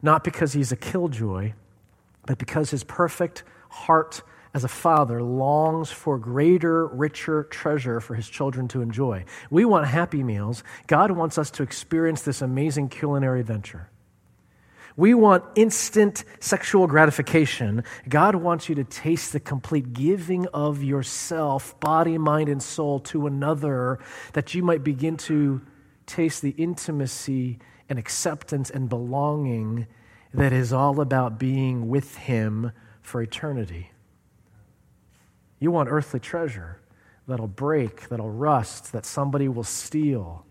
not 0.01 0.25
because 0.25 0.55
he's 0.55 0.73
a 0.73 0.77
killjoy, 0.77 1.53
but 2.27 2.39
because 2.39 2.71
his 2.71 2.83
perfect 2.83 3.43
heart 3.69 4.23
as 4.55 4.65
a 4.65 4.69
father 4.69 5.23
longs 5.23 5.91
for 5.91 6.17
greater, 6.17 6.87
richer 6.87 7.45
treasure 7.45 8.01
for 8.01 8.15
his 8.15 8.27
children 8.27 8.69
to 8.69 8.81
enjoy. 8.81 9.27
We 9.51 9.67
want 9.67 9.87
happy 9.87 10.23
meals. 10.23 10.65
God 10.87 11.11
wants 11.11 11.37
us 11.37 11.51
to 11.51 11.63
experience 11.63 12.23
this 12.23 12.41
amazing 12.41 12.89
culinary 12.89 13.43
venture. 13.43 13.91
We 14.97 15.15
want 15.15 15.45
instant 15.55 16.25
sexual 16.41 16.87
gratification. 16.87 17.85
God 18.09 18.35
wants 18.35 18.69
you 18.69 18.75
to 18.77 18.85
taste 18.85 19.33
the 19.33 19.41
complete 19.41 19.93
giving 19.93 20.47
of 20.49 20.83
yourself, 20.83 21.79
body, 21.81 22.19
mind, 22.19 22.49
and 22.49 22.63
soul 22.63 23.01
to 23.01 23.27
another, 23.27 23.99
that 24.35 24.55
you 24.55 24.63
might 24.63 24.85
begin 24.85 25.17
to 25.19 25.63
taste 26.07 26.43
the 26.43 26.51
intimacy 26.51 27.59
and 27.89 27.99
acceptance 27.99 28.71
and 28.71 28.89
belonging 28.89 29.87
that 30.35 30.53
is 30.53 30.73
all 30.73 31.01
about 31.01 31.39
being 31.39 31.89
with 31.89 32.17
Him 32.17 32.73
for 33.01 33.23
eternity. 33.23 33.91
You 35.59 35.71
want 35.71 35.89
earthly 35.91 36.21
treasure 36.21 36.81
that'll 37.27 37.47
break, 37.49 38.09
that'll 38.09 38.31
rust, 38.31 38.93
that 38.93 39.07
somebody 39.07 39.49
will 39.49 39.65
steal. 39.65 40.45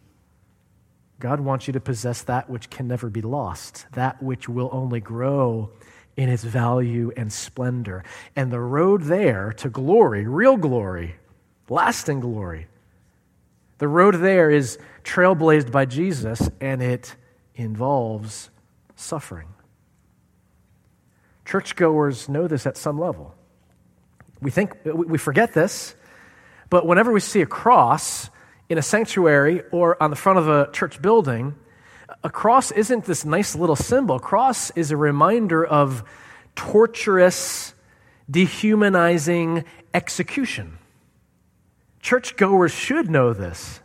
God 1.21 1.39
wants 1.39 1.67
you 1.67 1.73
to 1.73 1.79
possess 1.79 2.23
that 2.23 2.49
which 2.49 2.69
can 2.69 2.87
never 2.87 3.09
be 3.09 3.21
lost, 3.21 3.85
that 3.93 4.21
which 4.21 4.49
will 4.49 4.69
only 4.73 4.99
grow 4.99 5.69
in 6.17 6.29
its 6.29 6.43
value 6.43 7.11
and 7.15 7.31
splendor. 7.31 8.03
And 8.35 8.51
the 8.51 8.59
road 8.59 9.03
there 9.03 9.53
to 9.53 9.69
glory, 9.69 10.27
real 10.27 10.57
glory, 10.57 11.15
lasting 11.69 12.21
glory, 12.21 12.67
the 13.77 13.87
road 13.87 14.15
there 14.15 14.49
is 14.49 14.79
trailblazed 15.03 15.71
by 15.71 15.85
Jesus 15.85 16.49
and 16.59 16.81
it 16.81 17.15
involves 17.55 18.49
suffering. 18.95 19.47
Churchgoers 21.45 22.29
know 22.29 22.47
this 22.47 22.65
at 22.65 22.77
some 22.77 22.99
level. 22.99 23.35
We 24.41 24.49
think 24.49 24.73
we 24.83 25.19
forget 25.19 25.53
this, 25.53 25.93
but 26.71 26.87
whenever 26.87 27.11
we 27.11 27.19
see 27.19 27.41
a 27.41 27.45
cross, 27.45 28.31
in 28.71 28.77
a 28.77 28.81
sanctuary 28.81 29.63
or 29.71 30.01
on 30.01 30.11
the 30.11 30.15
front 30.15 30.39
of 30.39 30.47
a 30.47 30.71
church 30.71 31.01
building, 31.01 31.53
a 32.23 32.29
cross 32.29 32.71
isn't 32.71 33.03
this 33.03 33.25
nice 33.25 33.53
little 33.53 33.75
symbol. 33.75 34.15
A 34.15 34.19
cross 34.19 34.71
is 34.77 34.91
a 34.91 34.97
reminder 34.97 35.65
of 35.65 36.05
torturous, 36.55 37.73
dehumanizing 38.29 39.65
execution. 39.93 40.77
Churchgoers 41.99 42.71
should 42.71 43.09
know 43.09 43.33
this. 43.33 43.81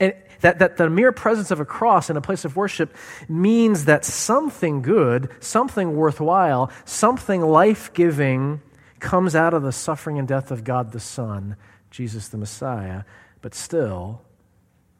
And 0.00 0.14
that, 0.40 0.60
that 0.60 0.78
the 0.78 0.88
mere 0.88 1.12
presence 1.12 1.50
of 1.50 1.60
a 1.60 1.66
cross 1.66 2.08
in 2.08 2.16
a 2.16 2.22
place 2.22 2.46
of 2.46 2.56
worship 2.56 2.96
means 3.28 3.84
that 3.84 4.06
something 4.06 4.80
good, 4.80 5.28
something 5.40 5.94
worthwhile, 5.94 6.70
something 6.86 7.42
life 7.42 7.92
giving 7.92 8.62
comes 8.98 9.36
out 9.36 9.52
of 9.52 9.62
the 9.62 9.72
suffering 9.72 10.18
and 10.18 10.26
death 10.26 10.50
of 10.50 10.64
God 10.64 10.92
the 10.92 11.00
Son, 11.00 11.56
Jesus 11.90 12.28
the 12.28 12.38
Messiah. 12.38 13.02
But 13.44 13.54
still, 13.54 14.22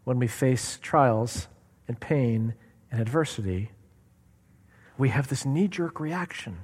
when 0.05 0.19
we 0.19 0.27
face 0.27 0.79
trials 0.83 1.49
and 1.89 1.99
pain 1.99 2.53
and 2.93 3.01
adversity, 3.01 3.71
we 4.99 5.09
have 5.09 5.29
this 5.29 5.47
knee 5.47 5.67
jerk 5.67 5.99
reaction 5.99 6.59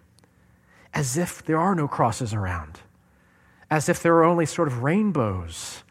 as 0.92 1.16
if 1.16 1.42
there 1.42 1.56
are 1.56 1.74
no 1.74 1.88
crosses 1.88 2.34
around, 2.34 2.80
as 3.70 3.88
if 3.88 4.02
there 4.02 4.14
are 4.16 4.24
only 4.24 4.44
sort 4.44 4.68
of 4.68 4.82
rainbows 4.82 5.82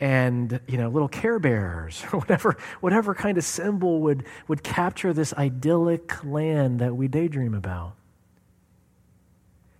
and 0.00 0.58
you 0.66 0.76
know 0.76 0.88
little 0.88 1.06
care 1.06 1.38
bears 1.38 2.02
or 2.12 2.18
whatever 2.18 2.56
whatever 2.80 3.14
kind 3.14 3.38
of 3.38 3.44
symbol 3.44 4.00
would 4.00 4.24
would 4.48 4.64
capture 4.64 5.12
this 5.12 5.32
idyllic 5.34 6.24
land 6.24 6.80
that 6.80 6.96
we 6.96 7.06
daydream 7.06 7.54
about. 7.54 7.94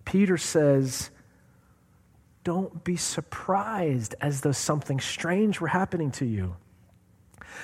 Peter 0.05 0.37
says 0.37 1.09
don't 2.43 2.83
be 2.83 2.95
surprised 2.95 4.15
as 4.21 4.41
though 4.41 4.51
something 4.51 4.99
strange 4.99 5.59
were 5.59 5.67
happening 5.67 6.11
to 6.11 6.25
you. 6.25 6.55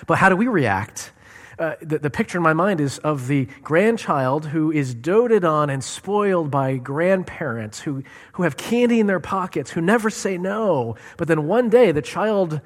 But 0.07 0.17
how 0.17 0.29
do 0.29 0.35
we 0.35 0.47
react? 0.47 1.11
Uh, 1.57 1.75
the, 1.81 1.99
the 1.99 2.09
picture 2.09 2.37
in 2.37 2.43
my 2.43 2.53
mind 2.53 2.81
is 2.81 2.97
of 2.99 3.27
the 3.27 3.45
grandchild 3.63 4.47
who 4.47 4.71
is 4.71 4.93
doted 4.93 5.45
on 5.45 5.69
and 5.69 5.81
spoiled 5.81 6.51
by 6.51 6.75
grandparents 6.75 7.79
who, 7.79 8.03
who 8.33 8.43
have 8.43 8.57
candy 8.57 8.99
in 8.99 9.07
their 9.07 9.21
pockets, 9.21 9.71
who 9.71 9.79
never 9.79 10.09
say 10.09 10.37
no. 10.37 10.97
But 11.15 11.29
then 11.29 11.47
one 11.47 11.69
day 11.69 11.93
the 11.93 12.01
child 12.01 12.59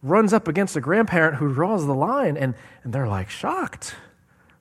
runs 0.00 0.32
up 0.32 0.46
against 0.46 0.76
a 0.76 0.80
grandparent 0.80 1.36
who 1.36 1.52
draws 1.52 1.86
the 1.86 1.94
line, 1.94 2.36
and, 2.36 2.54
and 2.84 2.92
they're 2.92 3.08
like 3.08 3.30
shocked. 3.30 3.96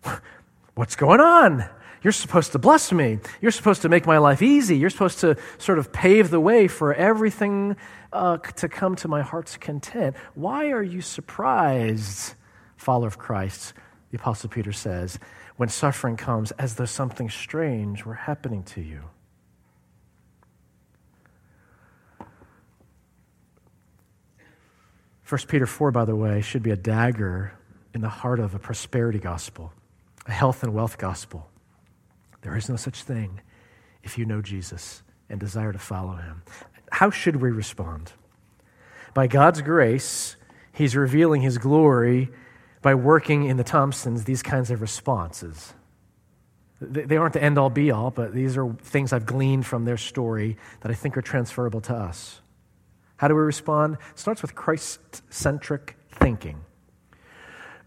What's 0.75 0.95
going 0.95 1.19
on? 1.19 1.69
You're 2.03 2.13
supposed 2.13 2.51
to 2.51 2.59
bless 2.59 2.91
me. 2.91 3.19
You're 3.41 3.51
supposed 3.51 3.81
to 3.81 3.89
make 3.89 4.05
my 4.05 4.17
life 4.17 4.41
easy. 4.41 4.77
You're 4.77 4.89
supposed 4.89 5.19
to 5.19 5.37
sort 5.57 5.79
of 5.79 5.91
pave 5.91 6.29
the 6.29 6.39
way 6.39 6.67
for 6.67 6.93
everything 6.93 7.75
uh, 8.13 8.37
to 8.37 8.69
come 8.69 8.95
to 8.97 9.07
my 9.07 9.21
heart's 9.21 9.57
content. 9.57 10.15
Why 10.35 10.71
are 10.71 10.83
you 10.83 11.01
surprised, 11.01 12.35
follower 12.75 13.07
of 13.07 13.17
Christ? 13.17 13.73
The 14.11 14.17
Apostle 14.17 14.49
Peter 14.49 14.71
says, 14.71 15.19
when 15.57 15.69
suffering 15.69 16.17
comes 16.17 16.51
as 16.51 16.75
though 16.75 16.85
something 16.85 17.29
strange 17.29 18.05
were 18.05 18.13
happening 18.13 18.63
to 18.63 18.81
you. 18.81 19.03
First 25.23 25.49
Peter 25.49 25.65
4, 25.65 25.91
by 25.91 26.05
the 26.05 26.15
way, 26.15 26.39
should 26.39 26.63
be 26.63 26.71
a 26.71 26.77
dagger 26.77 27.51
in 27.93 27.99
the 27.99 28.07
heart 28.07 28.39
of 28.39 28.55
a 28.55 28.59
prosperity 28.59 29.19
gospel, 29.19 29.73
a 30.25 30.31
health 30.31 30.63
and 30.63 30.73
wealth 30.73 30.97
gospel. 30.97 31.49
There 32.47 32.55
is 32.55 32.69
no 32.69 32.77
such 32.77 33.03
thing 33.03 33.41
if 34.03 34.17
you 34.17 34.25
know 34.25 34.41
Jesus 34.41 35.03
and 35.29 35.37
desire 35.37 35.73
to 35.73 35.77
follow 35.77 36.15
him. 36.15 36.43
How 36.93 37.09
should 37.09 37.35
we 37.35 37.51
respond? 37.51 38.13
By 39.13 39.27
God's 39.27 39.61
grace, 39.61 40.37
he's 40.71 40.95
revealing 40.95 41.41
his 41.41 41.57
glory 41.57 42.29
by 42.81 42.95
working 42.95 43.43
in 43.43 43.57
the 43.57 43.65
Thompsons 43.65 44.23
these 44.23 44.41
kinds 44.41 44.71
of 44.71 44.79
responses. 44.79 45.73
They 46.79 47.17
aren't 47.17 47.33
the 47.33 47.43
end 47.43 47.57
all 47.57 47.69
be 47.69 47.91
all, 47.91 48.11
but 48.11 48.33
these 48.33 48.55
are 48.55 48.73
things 48.81 49.11
I've 49.11 49.25
gleaned 49.25 49.65
from 49.65 49.83
their 49.83 49.97
story 49.97 50.55
that 50.79 50.89
I 50.89 50.93
think 50.93 51.17
are 51.17 51.21
transferable 51.21 51.81
to 51.81 51.95
us. 51.95 52.39
How 53.17 53.27
do 53.27 53.35
we 53.35 53.41
respond? 53.41 53.97
It 54.11 54.19
starts 54.19 54.41
with 54.41 54.55
Christ 54.55 55.21
centric 55.29 55.97
thinking 56.11 56.63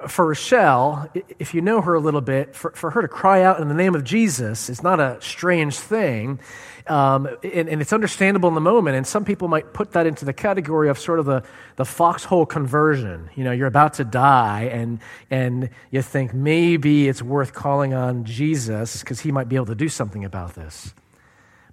for 0.09 0.27
Rochelle, 0.27 1.11
if 1.39 1.55
you 1.55 1.61
know 1.61 1.81
her 1.81 1.95
a 1.95 2.01
little 2.01 2.21
bit, 2.21 2.55
for, 2.55 2.71
for 2.73 2.91
her 2.91 3.03
to 3.03 3.09
cry 3.09 3.43
out 3.43 3.61
in 3.61 3.69
the 3.69 3.75
name 3.75 3.95
of 3.95 4.05
Jesus 4.05 4.71
is 4.71 4.83
not 4.83 5.01
a 5.01 5.19
strange 5.21 5.79
thing. 5.79 6.41
Um, 6.87 7.27
and, 7.45 7.69
and, 7.69 7.81
it's 7.81 7.93
understandable 7.93 8.49
in 8.49 8.55
the 8.55 8.61
moment. 8.61 8.97
And 8.97 9.07
some 9.07 9.25
people 9.25 9.47
might 9.49 9.73
put 9.73 9.93
that 9.93 10.07
into 10.07 10.25
the 10.25 10.33
category 10.33 10.89
of 10.89 10.99
sort 10.99 11.19
of 11.19 11.27
the, 11.27 11.45
the 11.77 11.85
foxhole 11.85 12.47
conversion. 12.47 13.31
You 13.37 13.45
know, 13.45 13.53
you're 13.53 13.69
about 13.69 13.95
to 13.95 14.05
die, 14.05 14.63
and, 14.73 14.99
and 15.31 15.71
you 15.91 16.03
think 16.03 16.35
maybe 16.35 17.09
it's 17.09 17.23
worth 17.23 17.53
calling 17.53 17.95
on 17.95 18.25
Jesus 18.25 19.01
because 19.01 19.21
he 19.21 19.31
might 19.31 19.49
be 19.49 19.57
able 19.57 19.67
to 19.67 19.75
do 19.75 19.89
something 19.89 20.25
about 20.25 20.55
this. 20.55 20.95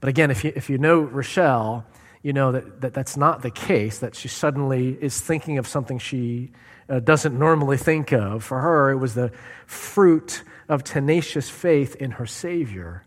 But 0.02 0.10
again, 0.10 0.30
if 0.30 0.44
you, 0.44 0.52
if 0.56 0.70
you 0.70 0.78
know 0.78 1.00
Rochelle, 1.00 1.86
you 2.22 2.34
know 2.34 2.52
that, 2.52 2.82
that 2.82 2.94
that's 2.94 3.18
not 3.18 3.42
the 3.42 3.52
case, 3.52 4.00
that 4.00 4.13
she 4.13 4.28
suddenly 4.28 4.98
is 5.02 5.20
thinking 5.20 5.58
of 5.58 5.68
something 5.68 5.98
she 5.98 6.52
uh, 6.89 7.00
doesn't 7.00 7.38
normally 7.38 7.78
think 7.78 8.12
of. 8.12 8.43
For 8.43 8.60
her, 8.60 8.91
it 8.91 8.97
was 8.97 9.13
the 9.13 9.32
fruit 9.65 10.43
of 10.69 10.84
tenacious 10.84 11.50
faith 11.50 11.95
in 11.95 12.12
her 12.12 12.26
Savior, 12.26 13.04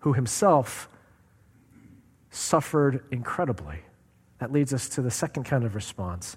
who 0.00 0.12
himself 0.12 0.88
suffered 2.30 3.04
incredibly. 3.10 3.80
That 4.38 4.52
leads 4.52 4.72
us 4.72 4.88
to 4.90 5.02
the 5.02 5.10
second 5.10 5.44
kind 5.44 5.64
of 5.64 5.74
response 5.74 6.36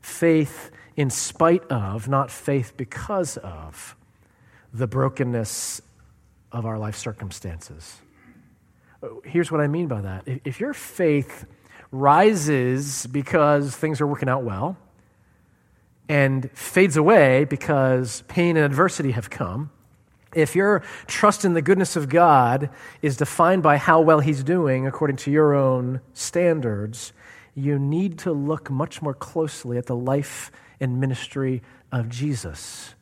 faith 0.00 0.70
in 0.96 1.08
spite 1.10 1.64
of, 1.70 2.08
not 2.08 2.28
faith 2.30 2.72
because 2.76 3.36
of, 3.36 3.96
the 4.72 4.86
brokenness 4.86 5.80
of 6.50 6.66
our 6.66 6.76
life 6.76 6.96
circumstances. 6.96 7.98
Here's 9.24 9.52
what 9.52 9.60
I 9.60 9.68
mean 9.68 9.86
by 9.86 10.00
that. 10.00 10.24
If 10.26 10.58
your 10.58 10.74
faith 10.74 11.44
rises 11.92 13.06
because 13.06 13.76
things 13.76 14.00
are 14.00 14.06
working 14.06 14.28
out 14.28 14.42
well 14.42 14.76
and 16.08 16.50
fades 16.52 16.96
away 16.96 17.44
because 17.44 18.22
pain 18.28 18.56
and 18.56 18.64
adversity 18.64 19.12
have 19.12 19.30
come, 19.30 19.70
if 20.34 20.56
your 20.56 20.82
trust 21.06 21.44
in 21.44 21.54
the 21.54 21.62
goodness 21.62 21.96
of 21.96 22.08
God 22.08 22.70
is 23.02 23.16
defined 23.16 23.62
by 23.62 23.76
how 23.76 24.00
well 24.00 24.20
He's 24.20 24.42
doing 24.42 24.86
according 24.86 25.16
to 25.18 25.30
your 25.30 25.54
own 25.54 26.00
standards, 26.14 27.12
you 27.54 27.78
need 27.78 28.18
to 28.20 28.32
look 28.32 28.70
much 28.70 29.02
more 29.02 29.14
closely 29.14 29.76
at 29.76 29.86
the 29.86 29.96
life 29.96 30.50
and 30.80 31.00
ministry 31.00 31.62
of 31.90 32.08
Jesus 32.08 32.94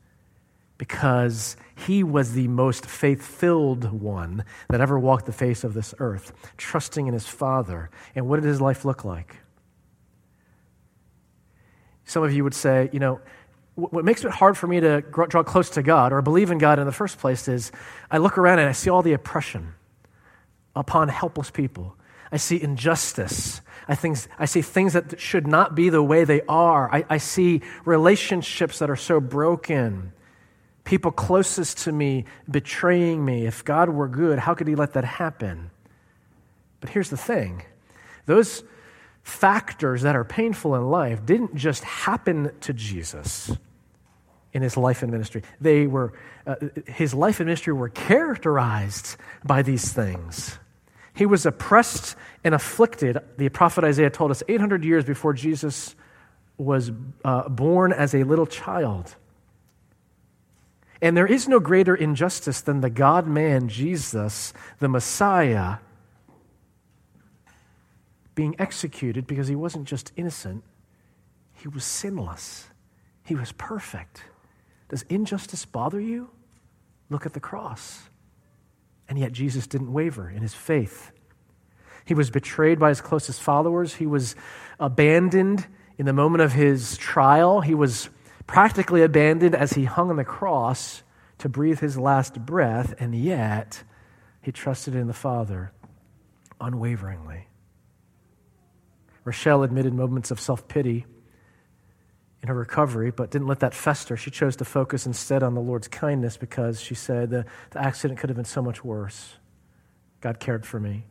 because 0.80 1.58
he 1.76 2.02
was 2.02 2.32
the 2.32 2.48
most 2.48 2.86
faith 2.86 3.22
filled 3.22 3.92
one 3.92 4.42
that 4.70 4.80
ever 4.80 4.98
walked 4.98 5.26
the 5.26 5.32
face 5.32 5.62
of 5.62 5.74
this 5.74 5.94
earth, 5.98 6.32
trusting 6.56 7.06
in 7.06 7.12
his 7.12 7.26
Father. 7.26 7.90
And 8.14 8.26
what 8.26 8.36
did 8.36 8.46
his 8.46 8.62
life 8.62 8.82
look 8.82 9.04
like? 9.04 9.39
Some 12.10 12.24
of 12.24 12.32
you 12.32 12.42
would 12.42 12.54
say, 12.54 12.90
you 12.92 12.98
know, 12.98 13.20
what 13.76 14.04
makes 14.04 14.24
it 14.24 14.32
hard 14.32 14.58
for 14.58 14.66
me 14.66 14.80
to 14.80 15.00
draw 15.00 15.44
close 15.44 15.70
to 15.70 15.82
God 15.82 16.12
or 16.12 16.20
believe 16.22 16.50
in 16.50 16.58
God 16.58 16.80
in 16.80 16.86
the 16.86 16.92
first 16.92 17.18
place 17.18 17.46
is 17.46 17.70
I 18.10 18.18
look 18.18 18.36
around 18.36 18.58
and 18.58 18.68
I 18.68 18.72
see 18.72 18.90
all 18.90 19.00
the 19.00 19.12
oppression 19.12 19.74
upon 20.74 21.08
helpless 21.08 21.52
people. 21.52 21.96
I 22.32 22.36
see 22.36 22.60
injustice. 22.60 23.60
I, 23.86 23.94
think, 23.94 24.18
I 24.40 24.46
see 24.46 24.60
things 24.60 24.94
that 24.94 25.20
should 25.20 25.46
not 25.46 25.76
be 25.76 25.88
the 25.88 26.02
way 26.02 26.24
they 26.24 26.42
are. 26.48 26.92
I, 26.92 27.04
I 27.08 27.18
see 27.18 27.62
relationships 27.84 28.80
that 28.80 28.90
are 28.90 28.96
so 28.96 29.20
broken. 29.20 30.12
People 30.82 31.12
closest 31.12 31.78
to 31.84 31.92
me 31.92 32.24
betraying 32.50 33.24
me. 33.24 33.46
If 33.46 33.64
God 33.64 33.88
were 33.88 34.08
good, 34.08 34.40
how 34.40 34.54
could 34.54 34.66
He 34.66 34.74
let 34.74 34.94
that 34.94 35.04
happen? 35.04 35.70
But 36.80 36.90
here's 36.90 37.10
the 37.10 37.16
thing 37.16 37.62
those 38.26 38.64
factors 39.22 40.02
that 40.02 40.16
are 40.16 40.24
painful 40.24 40.74
in 40.74 40.90
life 40.90 41.24
didn't 41.24 41.54
just 41.54 41.84
happen 41.84 42.50
to 42.60 42.72
Jesus 42.72 43.52
in 44.52 44.62
his 44.62 44.76
life 44.76 45.02
and 45.02 45.12
ministry. 45.12 45.42
They 45.60 45.86
were, 45.86 46.12
uh, 46.46 46.56
his 46.86 47.14
life 47.14 47.40
and 47.40 47.46
ministry 47.46 47.72
were 47.72 47.88
characterized 47.88 49.16
by 49.44 49.62
these 49.62 49.92
things. 49.92 50.58
He 51.14 51.26
was 51.26 51.46
oppressed 51.46 52.16
and 52.42 52.54
afflicted, 52.54 53.18
the 53.36 53.48
prophet 53.50 53.84
Isaiah 53.84 54.10
told 54.10 54.30
us 54.30 54.42
800 54.48 54.84
years 54.84 55.04
before 55.04 55.32
Jesus 55.32 55.94
was 56.56 56.90
uh, 57.24 57.48
born 57.48 57.92
as 57.92 58.14
a 58.14 58.24
little 58.24 58.46
child. 58.46 59.14
And 61.02 61.16
there 61.16 61.26
is 61.26 61.48
no 61.48 61.60
greater 61.60 61.94
injustice 61.94 62.60
than 62.60 62.80
the 62.80 62.90
God 62.90 63.26
man, 63.26 63.68
Jesus, 63.68 64.52
the 64.78 64.88
Messiah, 64.88 65.76
being 68.40 68.56
executed 68.58 69.26
because 69.26 69.48
he 69.48 69.54
wasn't 69.54 69.86
just 69.86 70.12
innocent, 70.16 70.64
he 71.52 71.68
was 71.68 71.84
sinless, 71.84 72.70
he 73.22 73.34
was 73.34 73.52
perfect. 73.52 74.24
Does 74.88 75.02
injustice 75.10 75.66
bother 75.66 76.00
you? 76.00 76.30
Look 77.10 77.26
at 77.26 77.34
the 77.34 77.40
cross. 77.40 78.08
And 79.10 79.18
yet 79.18 79.32
Jesus 79.32 79.66
didn't 79.66 79.92
waver 79.92 80.30
in 80.30 80.40
his 80.40 80.54
faith. 80.54 81.12
He 82.06 82.14
was 82.14 82.30
betrayed 82.30 82.78
by 82.78 82.88
his 82.88 83.02
closest 83.02 83.42
followers. 83.42 83.96
He 83.96 84.06
was 84.06 84.34
abandoned 84.78 85.66
in 85.98 86.06
the 86.06 86.14
moment 86.14 86.40
of 86.40 86.54
his 86.54 86.96
trial. 86.96 87.60
He 87.60 87.74
was 87.74 88.08
practically 88.46 89.02
abandoned 89.02 89.54
as 89.54 89.74
he 89.74 89.84
hung 89.84 90.08
on 90.08 90.16
the 90.16 90.24
cross 90.24 91.02
to 91.40 91.50
breathe 91.50 91.80
his 91.80 91.98
last 91.98 92.46
breath, 92.46 92.94
and 92.98 93.14
yet 93.14 93.82
he 94.40 94.50
trusted 94.50 94.94
in 94.94 95.08
the 95.08 95.12
Father 95.12 95.72
unwaveringly. 96.58 97.49
Rochelle 99.24 99.62
admitted 99.62 99.94
moments 99.94 100.30
of 100.30 100.40
self 100.40 100.66
pity 100.68 101.06
in 102.42 102.48
her 102.48 102.54
recovery, 102.54 103.10
but 103.10 103.30
didn't 103.30 103.48
let 103.48 103.60
that 103.60 103.74
fester. 103.74 104.16
She 104.16 104.30
chose 104.30 104.56
to 104.56 104.64
focus 104.64 105.06
instead 105.06 105.42
on 105.42 105.54
the 105.54 105.60
Lord's 105.60 105.88
kindness 105.88 106.36
because 106.36 106.80
she 106.80 106.94
said 106.94 107.30
the, 107.30 107.44
the 107.70 107.80
accident 107.80 108.18
could 108.18 108.30
have 108.30 108.36
been 108.36 108.44
so 108.44 108.62
much 108.62 108.82
worse. 108.82 109.34
God 110.20 110.40
cared 110.40 110.64
for 110.64 110.80
me. 110.80 111.04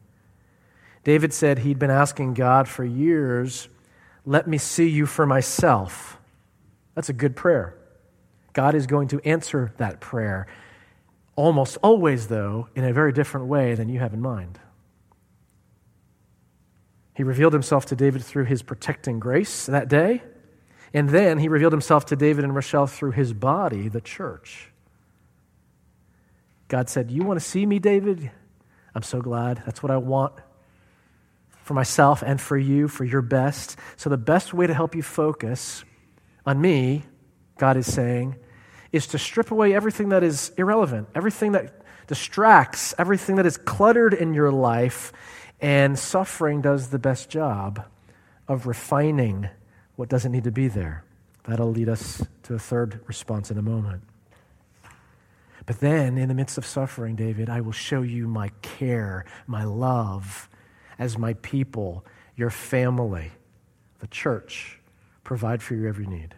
David 1.04 1.34
said 1.34 1.60
he'd 1.60 1.80
been 1.80 1.92
asking 1.92 2.34
God 2.34 2.68
for 2.68 2.84
years, 2.84 3.70
let 4.26 4.48
me 4.48 4.58
see 4.58 4.90
you 4.90 5.06
for 5.06 5.26
myself. 5.26 6.18
That's 6.96 7.10
a 7.10 7.14
good 7.14 7.36
prayer. 7.36 7.76
God 8.54 8.76
is 8.76 8.88
going 8.88 9.08
to 9.10 9.22
answer 9.22 9.74
that 9.78 10.00
prayer. 10.00 10.48
Almost 11.36 11.78
always, 11.82 12.28
though, 12.28 12.68
in 12.76 12.84
a 12.84 12.92
very 12.92 13.14
different 13.14 13.48
way 13.48 13.76
than 13.76 13.88
you 13.88 14.00
have 14.00 14.14
in 14.14 14.22
mind. 14.22 14.60
He 17.20 17.24
revealed 17.24 17.52
himself 17.52 17.88
to 17.88 17.98
David 17.98 18.24
through 18.24 18.46
his 18.46 18.64
protecting 18.64 19.20
grace 19.20 19.66
that 19.66 19.90
day 19.90 20.24
and 20.94 21.10
then 21.10 21.38
he 21.38 21.48
revealed 21.48 21.74
himself 21.74 22.06
to 22.08 22.16
David 22.16 22.44
and 22.44 22.56
Rochelle 22.56 22.88
through 22.88 23.12
his 23.12 23.34
body, 23.34 23.90
the 23.90 24.02
church. 24.02 24.72
God 26.68 26.90
said, 26.90 27.12
You 27.12 27.24
want 27.24 27.40
to 27.40 27.46
see 27.46 27.66
me, 27.66 27.80
David? 27.80 28.32
I'm 28.96 29.04
so 29.04 29.22
glad. 29.22 29.62
That's 29.66 29.84
what 29.84 29.92
I 29.92 29.98
want 29.98 30.34
for 31.64 31.76
myself 31.76 32.24
and 32.24 32.42
for 32.42 32.58
you, 32.58 32.88
for 32.88 33.06
your 33.06 33.22
best. 33.22 33.78
So, 33.98 34.10
the 34.10 34.18
best 34.18 34.54
way 34.54 34.66
to 34.66 34.74
help 34.74 34.96
you 34.96 35.04
focus 35.04 35.84
on 36.46 36.60
me, 36.60 37.04
God 37.60 37.78
is 37.78 37.92
saying, 37.92 38.36
is 38.92 39.06
to 39.08 39.20
strip 39.20 39.52
away 39.52 39.76
everything 39.76 40.10
that 40.10 40.24
is 40.24 40.52
irrelevant, 40.58 41.10
everything 41.14 41.52
that 41.52 41.84
distracts, 42.08 42.96
everything 42.98 43.36
that 43.36 43.46
is 43.46 43.58
cluttered 43.58 44.16
in 44.16 44.34
your 44.34 44.52
life. 44.52 45.14
And 45.62 46.00
suffering 46.00 46.62
does 46.62 46.90
the 46.90 47.00
best 47.00 47.30
job 47.30 47.86
of 48.48 48.66
refining 48.66 49.50
what 49.96 50.10
doesn't 50.10 50.32
need 50.32 50.46
to 50.46 50.52
be 50.52 50.68
there. 50.68 51.04
That'll 51.46 51.72
lead 51.72 51.90
us 51.90 52.26
to 52.44 52.56
a 52.56 52.60
third 52.60 53.02
response 53.08 53.52
in 53.52 53.58
a 53.58 53.62
moment. 53.62 54.04
But 55.66 55.80
then, 55.80 56.18
in 56.18 56.30
the 56.30 56.34
midst 56.34 56.58
of 56.58 56.66
suffering, 56.66 57.16
David, 57.16 57.50
I 57.50 57.62
will 57.62 57.74
show 57.74 58.02
you 58.02 58.28
my 58.28 58.50
care, 58.62 59.26
my 59.46 59.66
love 59.66 60.50
as 60.98 61.18
my 61.18 61.34
people, 61.36 62.06
your 62.36 62.50
family, 62.50 63.32
the 64.00 64.08
church, 64.08 64.80
provide 65.24 65.62
for 65.62 65.76
your 65.76 65.88
every 65.88 66.08
need. 66.08 66.34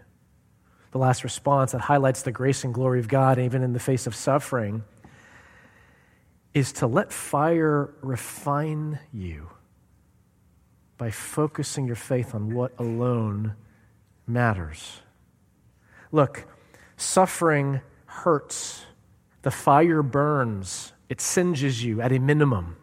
The 0.92 0.98
last 0.98 1.24
response 1.24 1.72
that 1.72 1.82
highlights 1.82 2.24
the 2.24 2.32
grace 2.32 2.66
and 2.66 2.74
glory 2.74 3.00
of 3.00 3.08
God, 3.08 3.40
even 3.40 3.64
in 3.64 3.72
the 3.72 3.80
face 3.80 4.06
of 4.06 4.16
suffering, 4.16 4.84
is 6.54 6.74
to 6.74 6.88
let 6.88 7.14
fire 7.14 7.94
refine 8.02 9.00
you 9.14 9.50
by 10.98 11.10
focusing 11.10 11.88
your 11.88 11.96
faith 11.96 12.36
on 12.36 12.54
what 12.54 12.74
alone 12.78 13.56
matters. 14.28 15.02
Look, 16.12 16.46
suffering 16.98 17.82
hurts. 18.06 18.86
The 19.42 19.52
fire 19.52 20.04
burns, 20.04 20.94
it 21.10 21.20
singes 21.22 21.84
you 21.84 22.02
at 22.02 22.12
a 22.12 22.20
minimum. 22.20 22.76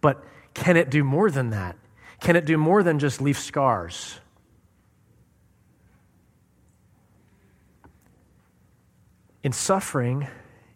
But 0.00 0.24
can 0.54 0.76
it 0.76 0.90
do 0.90 1.04
more 1.04 1.30
than 1.30 1.50
that? 1.50 1.76
Can 2.20 2.36
it 2.36 2.46
do 2.46 2.56
more 2.56 2.82
than 2.82 2.98
just 2.98 3.20
leave 3.20 3.38
scars? 3.38 4.20
In 9.42 9.52
suffering, 9.52 10.28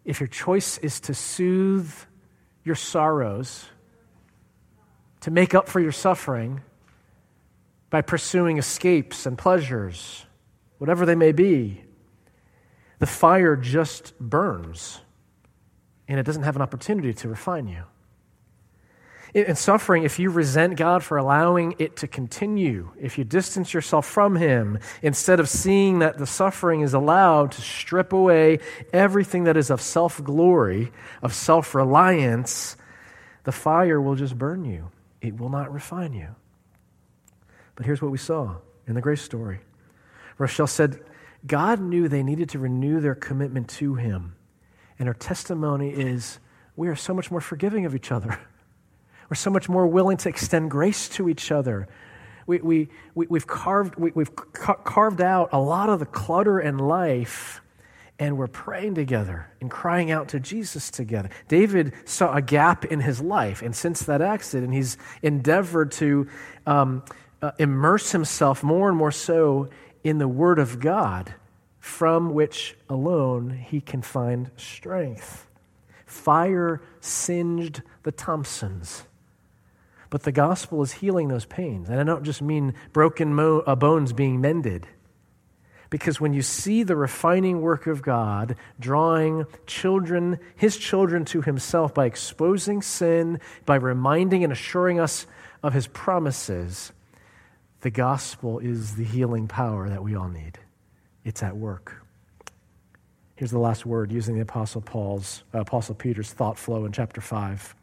if 0.03 0.19
your 0.19 0.27
choice 0.27 0.77
is 0.79 0.99
to 1.01 1.13
soothe 1.13 1.91
your 2.67 2.75
sorrows, 2.75 3.65
to 5.21 5.31
make 5.31 5.55
up 5.55 5.67
for 5.67 5.79
your 5.79 5.91
suffering, 5.91 6.61
by 7.89 8.01
pursuing 8.01 8.57
escapes 8.57 9.25
and 9.25 9.37
pleasures, 9.37 10.25
whatever 10.77 11.05
they 11.05 11.15
may 11.15 11.31
be, 11.31 11.81
the 12.99 13.07
fire 13.07 13.55
just 13.55 14.17
burns 14.19 14.99
and 16.07 16.19
it 16.19 16.23
doesn't 16.23 16.43
have 16.43 16.55
an 16.55 16.61
opportunity 16.61 17.13
to 17.13 17.27
refine 17.27 17.67
you. 17.67 17.83
In 19.33 19.55
suffering, 19.55 20.03
if 20.03 20.19
you 20.19 20.29
resent 20.29 20.77
God 20.77 21.03
for 21.03 21.17
allowing 21.17 21.75
it 21.79 21.97
to 21.97 22.07
continue, 22.07 22.91
if 22.99 23.17
you 23.17 23.23
distance 23.23 23.73
yourself 23.73 24.05
from 24.05 24.35
Him, 24.35 24.79
instead 25.01 25.39
of 25.39 25.49
seeing 25.49 25.99
that 25.99 26.17
the 26.17 26.25
suffering 26.25 26.81
is 26.81 26.93
allowed 26.93 27.51
to 27.53 27.61
strip 27.61 28.13
away 28.13 28.59
everything 28.93 29.43
that 29.43 29.57
is 29.57 29.69
of 29.69 29.81
self 29.81 30.23
glory, 30.23 30.91
of 31.21 31.33
self 31.33 31.75
reliance, 31.75 32.77
the 33.43 33.51
fire 33.51 34.01
will 34.01 34.15
just 34.15 34.37
burn 34.37 34.63
you. 34.63 34.91
It 35.21 35.37
will 35.37 35.49
not 35.49 35.73
refine 35.73 36.13
you. 36.13 36.35
But 37.75 37.85
here's 37.85 38.01
what 38.01 38.11
we 38.11 38.17
saw 38.17 38.57
in 38.87 38.95
the 38.95 39.01
grace 39.01 39.21
story 39.21 39.59
Rochelle 40.37 40.67
said, 40.67 40.99
God 41.45 41.79
knew 41.79 42.07
they 42.07 42.23
needed 42.23 42.49
to 42.49 42.59
renew 42.59 42.99
their 42.99 43.15
commitment 43.15 43.67
to 43.69 43.95
Him. 43.95 44.35
And 44.99 45.07
her 45.07 45.13
testimony 45.13 45.91
is 45.91 46.39
we 46.75 46.87
are 46.87 46.95
so 46.95 47.13
much 47.13 47.29
more 47.29 47.41
forgiving 47.41 47.85
of 47.85 47.93
each 47.93 48.11
other. 48.11 48.39
We're 49.29 49.35
so 49.35 49.49
much 49.49 49.67
more 49.67 49.87
willing 49.87 50.17
to 50.17 50.29
extend 50.29 50.71
grace 50.71 51.09
to 51.09 51.29
each 51.29 51.51
other. 51.51 51.87
We, 52.45 52.59
we, 52.59 52.89
we, 53.13 53.27
we've, 53.27 53.47
carved, 53.47 53.95
we, 53.95 54.11
we've 54.11 54.33
ca- 54.35 54.75
carved 54.75 55.21
out 55.21 55.49
a 55.51 55.59
lot 55.59 55.89
of 55.89 55.99
the 55.99 56.05
clutter 56.05 56.59
in 56.59 56.77
life 56.77 57.61
and 58.19 58.37
we're 58.37 58.47
praying 58.47 58.95
together 58.95 59.47
and 59.61 59.69
crying 59.69 60.11
out 60.11 60.29
to 60.29 60.39
Jesus 60.39 60.89
together. 60.89 61.29
David 61.47 61.93
saw 62.05 62.33
a 62.33 62.41
gap 62.41 62.85
in 62.85 62.99
his 62.99 63.21
life, 63.21 63.61
and 63.61 63.75
since 63.75 64.03
that 64.03 64.21
accident, 64.21 64.73
he's 64.73 64.97
endeavored 65.21 65.91
to 65.93 66.27
um, 66.65 67.03
uh, 67.41 67.51
immerse 67.59 68.11
himself 68.11 68.63
more 68.63 68.89
and 68.89 68.97
more 68.97 69.11
so 69.11 69.69
in 70.03 70.17
the 70.17 70.27
Word 70.27 70.57
of 70.57 70.79
God, 70.79 71.33
from 71.79 72.33
which 72.33 72.75
alone 72.89 73.51
he 73.51 73.81
can 73.81 74.01
find 74.01 74.49
strength. 74.57 75.47
Fire 76.05 76.81
singed 76.99 77.83
the 78.03 78.11
Thompsons. 78.11 79.03
But 80.09 80.23
the 80.23 80.31
gospel 80.31 80.81
is 80.81 80.93
healing 80.93 81.27
those 81.27 81.45
pains. 81.45 81.89
And 81.89 81.99
I 81.99 82.03
don't 82.03 82.23
just 82.23 82.41
mean 82.41 82.73
broken 82.93 83.33
mo- 83.33 83.63
uh, 83.65 83.75
bones 83.75 84.13
being 84.13 84.39
mended. 84.39 84.87
Because 85.89 86.19
when 86.19 86.33
you 86.33 86.41
see 86.41 86.83
the 86.83 86.95
refining 86.95 87.61
work 87.61 87.87
of 87.87 88.01
God 88.01 88.55
drawing 88.79 89.45
children, 89.65 90.39
his 90.55 90.77
children 90.77 91.23
to 91.25 91.41
himself 91.41 91.93
by 91.93 92.05
exposing 92.05 92.81
sin, 92.81 93.39
by 93.65 93.75
reminding 93.75 94.43
and 94.43 94.51
assuring 94.51 94.99
us 94.99 95.25
of 95.63 95.73
his 95.73 95.87
promises, 95.87 96.91
the 97.81 97.89
gospel 97.89 98.59
is 98.59 98.95
the 98.95 99.03
healing 99.03 99.47
power 99.47 99.89
that 99.89 100.03
we 100.03 100.15
all 100.15 100.27
need. 100.27 100.59
It's 101.23 101.41
at 101.41 101.55
work. 101.55 102.03
Here's 103.35 103.51
the 103.51 103.59
last 103.59 103.85
word 103.85 104.11
using 104.11 104.35
the 104.35 104.41
Apostle 104.41 104.81
Paul's, 104.81 105.43
uh, 105.53 105.59
Apostle 105.59 105.95
Peter's 105.95 106.33
thought 106.33 106.57
flow 106.57 106.85
in 106.85 106.91
chapter 106.91 107.21
5. 107.21 107.75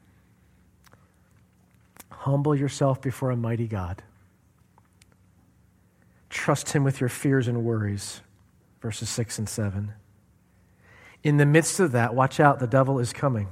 Humble 2.24 2.54
yourself 2.54 3.02
before 3.02 3.30
a 3.30 3.36
mighty 3.36 3.66
God. 3.66 4.02
Trust 6.30 6.70
him 6.70 6.82
with 6.82 6.98
your 6.98 7.10
fears 7.10 7.48
and 7.48 7.62
worries. 7.62 8.22
Verses 8.80 9.10
6 9.10 9.40
and 9.40 9.46
7. 9.46 9.92
In 11.22 11.36
the 11.36 11.44
midst 11.44 11.80
of 11.80 11.92
that, 11.92 12.14
watch 12.14 12.40
out, 12.40 12.60
the 12.60 12.66
devil 12.66 12.98
is 12.98 13.12
coming, 13.12 13.48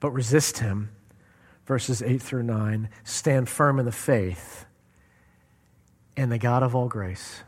but 0.00 0.10
resist 0.10 0.58
him. 0.58 0.90
Verses 1.64 2.02
8 2.02 2.20
through 2.20 2.42
9. 2.42 2.88
Stand 3.04 3.48
firm 3.48 3.78
in 3.78 3.84
the 3.84 3.92
faith, 3.92 4.66
and 6.16 6.32
the 6.32 6.38
God 6.38 6.64
of 6.64 6.74
all 6.74 6.88
grace 6.88 7.44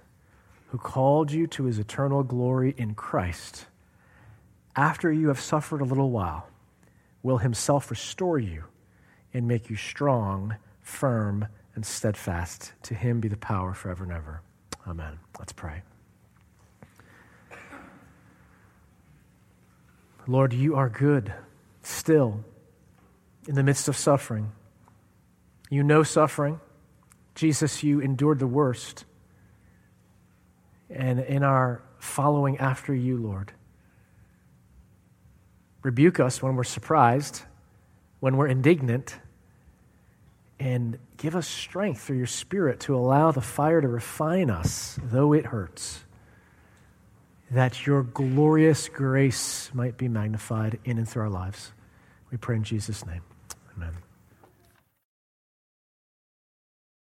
who 0.68 0.78
called 0.78 1.32
you 1.32 1.48
to 1.48 1.64
his 1.64 1.80
eternal 1.80 2.22
glory 2.22 2.76
in 2.78 2.94
Christ, 2.94 3.66
after 4.76 5.10
you 5.10 5.26
have 5.28 5.40
suffered 5.40 5.80
a 5.80 5.84
little 5.84 6.12
while, 6.12 6.46
will 7.24 7.38
himself 7.38 7.90
restore 7.90 8.38
you 8.38 8.62
and 9.38 9.46
make 9.46 9.70
you 9.70 9.76
strong, 9.76 10.56
firm, 10.82 11.46
and 11.76 11.86
steadfast. 11.86 12.72
To 12.82 12.94
him 12.94 13.20
be 13.20 13.28
the 13.28 13.36
power 13.36 13.72
forever 13.72 14.02
and 14.02 14.12
ever. 14.12 14.42
Amen. 14.84 15.20
Let's 15.38 15.52
pray. 15.52 15.82
Lord, 20.26 20.52
you 20.52 20.74
are 20.74 20.88
good 20.88 21.32
still 21.82 22.44
in 23.46 23.54
the 23.54 23.62
midst 23.62 23.86
of 23.86 23.96
suffering. 23.96 24.50
You 25.70 25.84
know 25.84 26.02
suffering. 26.02 26.58
Jesus, 27.36 27.84
you 27.84 28.00
endured 28.00 28.40
the 28.40 28.46
worst 28.48 29.04
and 30.90 31.20
in 31.20 31.44
our 31.44 31.80
following 31.98 32.58
after 32.58 32.92
you, 32.92 33.16
Lord. 33.18 33.52
Rebuke 35.84 36.18
us 36.18 36.42
when 36.42 36.56
we're 36.56 36.64
surprised, 36.64 37.42
when 38.18 38.36
we're 38.36 38.48
indignant, 38.48 39.16
and 40.60 40.98
give 41.16 41.36
us 41.36 41.46
strength 41.46 42.00
through 42.00 42.18
your 42.18 42.26
Spirit 42.26 42.80
to 42.80 42.96
allow 42.96 43.30
the 43.30 43.40
fire 43.40 43.80
to 43.80 43.88
refine 43.88 44.50
us, 44.50 44.98
though 45.02 45.32
it 45.32 45.46
hurts, 45.46 46.04
that 47.50 47.86
your 47.86 48.02
glorious 48.02 48.88
grace 48.88 49.70
might 49.72 49.96
be 49.96 50.08
magnified 50.08 50.78
in 50.84 50.98
and 50.98 51.08
through 51.08 51.22
our 51.22 51.30
lives. 51.30 51.72
We 52.30 52.38
pray 52.38 52.56
in 52.56 52.64
Jesus' 52.64 53.06
name. 53.06 53.22
Amen. 53.76 53.94